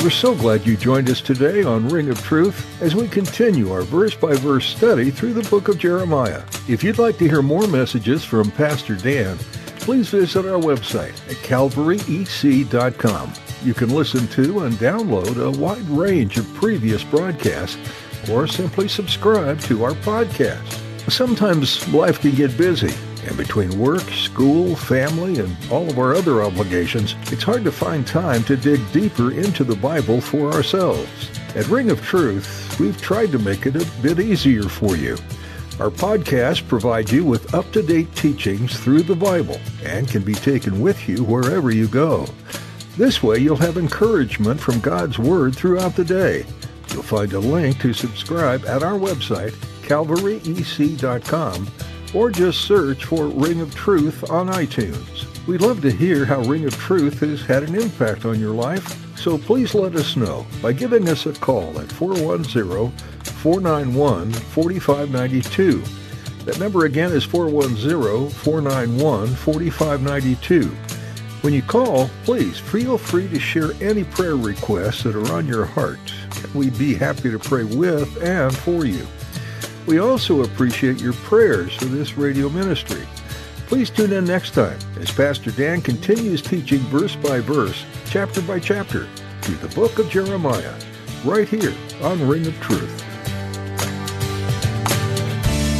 We're 0.00 0.10
so 0.10 0.32
glad 0.32 0.64
you 0.64 0.76
joined 0.76 1.10
us 1.10 1.20
today 1.20 1.64
on 1.64 1.88
Ring 1.88 2.08
of 2.08 2.22
Truth 2.22 2.80
as 2.80 2.94
we 2.94 3.08
continue 3.08 3.72
our 3.72 3.82
verse 3.82 4.14
by 4.14 4.36
verse 4.36 4.64
study 4.64 5.10
through 5.10 5.32
the 5.32 5.50
book 5.50 5.66
of 5.66 5.76
Jeremiah. 5.76 6.44
If 6.68 6.84
you'd 6.84 7.00
like 7.00 7.18
to 7.18 7.28
hear 7.28 7.42
more 7.42 7.66
messages 7.66 8.24
from 8.24 8.52
Pastor 8.52 8.94
Dan, 8.94 9.36
please 9.80 10.08
visit 10.10 10.46
our 10.46 10.60
website 10.60 11.18
at 11.28 11.36
calvaryec.com. 11.38 13.32
You 13.64 13.74
can 13.74 13.88
listen 13.88 14.28
to 14.28 14.60
and 14.60 14.74
download 14.74 15.44
a 15.44 15.58
wide 15.58 15.88
range 15.88 16.38
of 16.38 16.54
previous 16.54 17.02
broadcasts 17.02 17.76
or 18.30 18.46
simply 18.46 18.86
subscribe 18.86 19.58
to 19.62 19.82
our 19.82 19.94
podcast. 19.94 21.10
Sometimes 21.10 21.92
life 21.92 22.20
can 22.20 22.36
get 22.36 22.56
busy, 22.56 22.94
and 23.28 23.36
between 23.36 23.78
work, 23.78 24.02
school, 24.10 24.74
family, 24.74 25.38
and 25.38 25.54
all 25.70 25.88
of 25.88 25.98
our 25.98 26.14
other 26.14 26.42
obligations, 26.42 27.14
it's 27.30 27.42
hard 27.42 27.62
to 27.64 27.70
find 27.70 28.06
time 28.06 28.42
to 28.44 28.56
dig 28.56 28.80
deeper 28.90 29.32
into 29.32 29.64
the 29.64 29.76
Bible 29.76 30.20
for 30.20 30.50
ourselves. 30.52 31.30
At 31.54 31.68
Ring 31.68 31.90
of 31.90 32.02
Truth, 32.02 32.80
we've 32.80 33.00
tried 33.00 33.30
to 33.32 33.38
make 33.38 33.66
it 33.66 33.76
a 33.76 34.02
bit 34.02 34.18
easier 34.18 34.62
for 34.62 34.96
you. 34.96 35.16
Our 35.78 35.90
podcast 35.90 36.66
provides 36.68 37.12
you 37.12 37.24
with 37.24 37.54
up 37.54 37.70
to 37.72 37.82
date 37.82 38.12
teachings 38.16 38.78
through 38.78 39.02
the 39.02 39.14
Bible 39.14 39.60
and 39.84 40.08
can 40.08 40.22
be 40.22 40.34
taken 40.34 40.80
with 40.80 41.08
you 41.08 41.22
wherever 41.22 41.70
you 41.70 41.86
go. 41.86 42.26
This 42.96 43.22
way, 43.22 43.38
you'll 43.38 43.56
have 43.56 43.76
encouragement 43.76 44.58
from 44.58 44.80
God's 44.80 45.18
Word 45.18 45.54
throughout 45.54 45.94
the 45.94 46.04
day. 46.04 46.46
You'll 46.92 47.02
find 47.02 47.32
a 47.34 47.38
link 47.38 47.78
to 47.80 47.92
subscribe 47.92 48.64
at 48.64 48.82
our 48.82 48.98
website, 48.98 49.52
calvaryec.com 49.82 51.68
or 52.14 52.30
just 52.30 52.62
search 52.62 53.04
for 53.04 53.26
Ring 53.26 53.60
of 53.60 53.74
Truth 53.74 54.30
on 54.30 54.48
iTunes. 54.48 55.26
We'd 55.46 55.60
love 55.60 55.80
to 55.82 55.90
hear 55.90 56.24
how 56.24 56.42
Ring 56.42 56.64
of 56.64 56.76
Truth 56.76 57.20
has 57.20 57.42
had 57.42 57.62
an 57.62 57.74
impact 57.74 58.24
on 58.24 58.38
your 58.40 58.54
life, 58.54 59.16
so 59.18 59.38
please 59.38 59.74
let 59.74 59.94
us 59.96 60.16
know 60.16 60.46
by 60.62 60.72
giving 60.72 61.08
us 61.08 61.26
a 61.26 61.32
call 61.32 61.78
at 61.80 61.90
410 61.92 62.90
491 63.24 64.32
4592. 64.32 65.82
That 66.44 66.58
number 66.58 66.84
again 66.84 67.12
is 67.12 67.24
410 67.24 68.30
491 68.30 69.28
4592. 69.34 70.76
When 71.42 71.54
you 71.54 71.62
call, 71.62 72.10
please 72.24 72.58
feel 72.58 72.98
free 72.98 73.28
to 73.28 73.38
share 73.38 73.72
any 73.80 74.04
prayer 74.04 74.36
requests 74.36 75.04
that 75.04 75.14
are 75.14 75.32
on 75.32 75.46
your 75.46 75.64
heart. 75.64 75.98
We'd 76.54 76.76
be 76.76 76.94
happy 76.94 77.30
to 77.30 77.38
pray 77.38 77.64
with 77.64 78.22
and 78.22 78.54
for 78.56 78.84
you. 78.84 79.06
We 79.88 80.00
also 80.00 80.42
appreciate 80.44 81.00
your 81.00 81.14
prayers 81.14 81.74
for 81.74 81.86
this 81.86 82.18
radio 82.18 82.50
ministry. 82.50 83.08
Please 83.68 83.88
tune 83.88 84.12
in 84.12 84.26
next 84.26 84.50
time 84.50 84.78
as 85.00 85.10
Pastor 85.10 85.50
Dan 85.50 85.80
continues 85.80 86.42
teaching 86.42 86.80
verse 86.90 87.16
by 87.16 87.40
verse, 87.40 87.86
chapter 88.04 88.42
by 88.42 88.60
chapter, 88.60 89.08
through 89.40 89.54
the 89.66 89.74
book 89.74 89.98
of 89.98 90.10
Jeremiah, 90.10 90.74
right 91.24 91.48
here 91.48 91.72
on 92.02 92.28
Ring 92.28 92.46
of 92.46 92.60
Truth. 92.60 93.02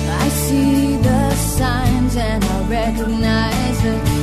I 0.09 0.29
see 0.31 0.97
the 0.97 1.35
signs 1.35 2.17
and 2.17 2.43
I 2.43 2.67
recognize 2.67 3.83
the 3.83 4.18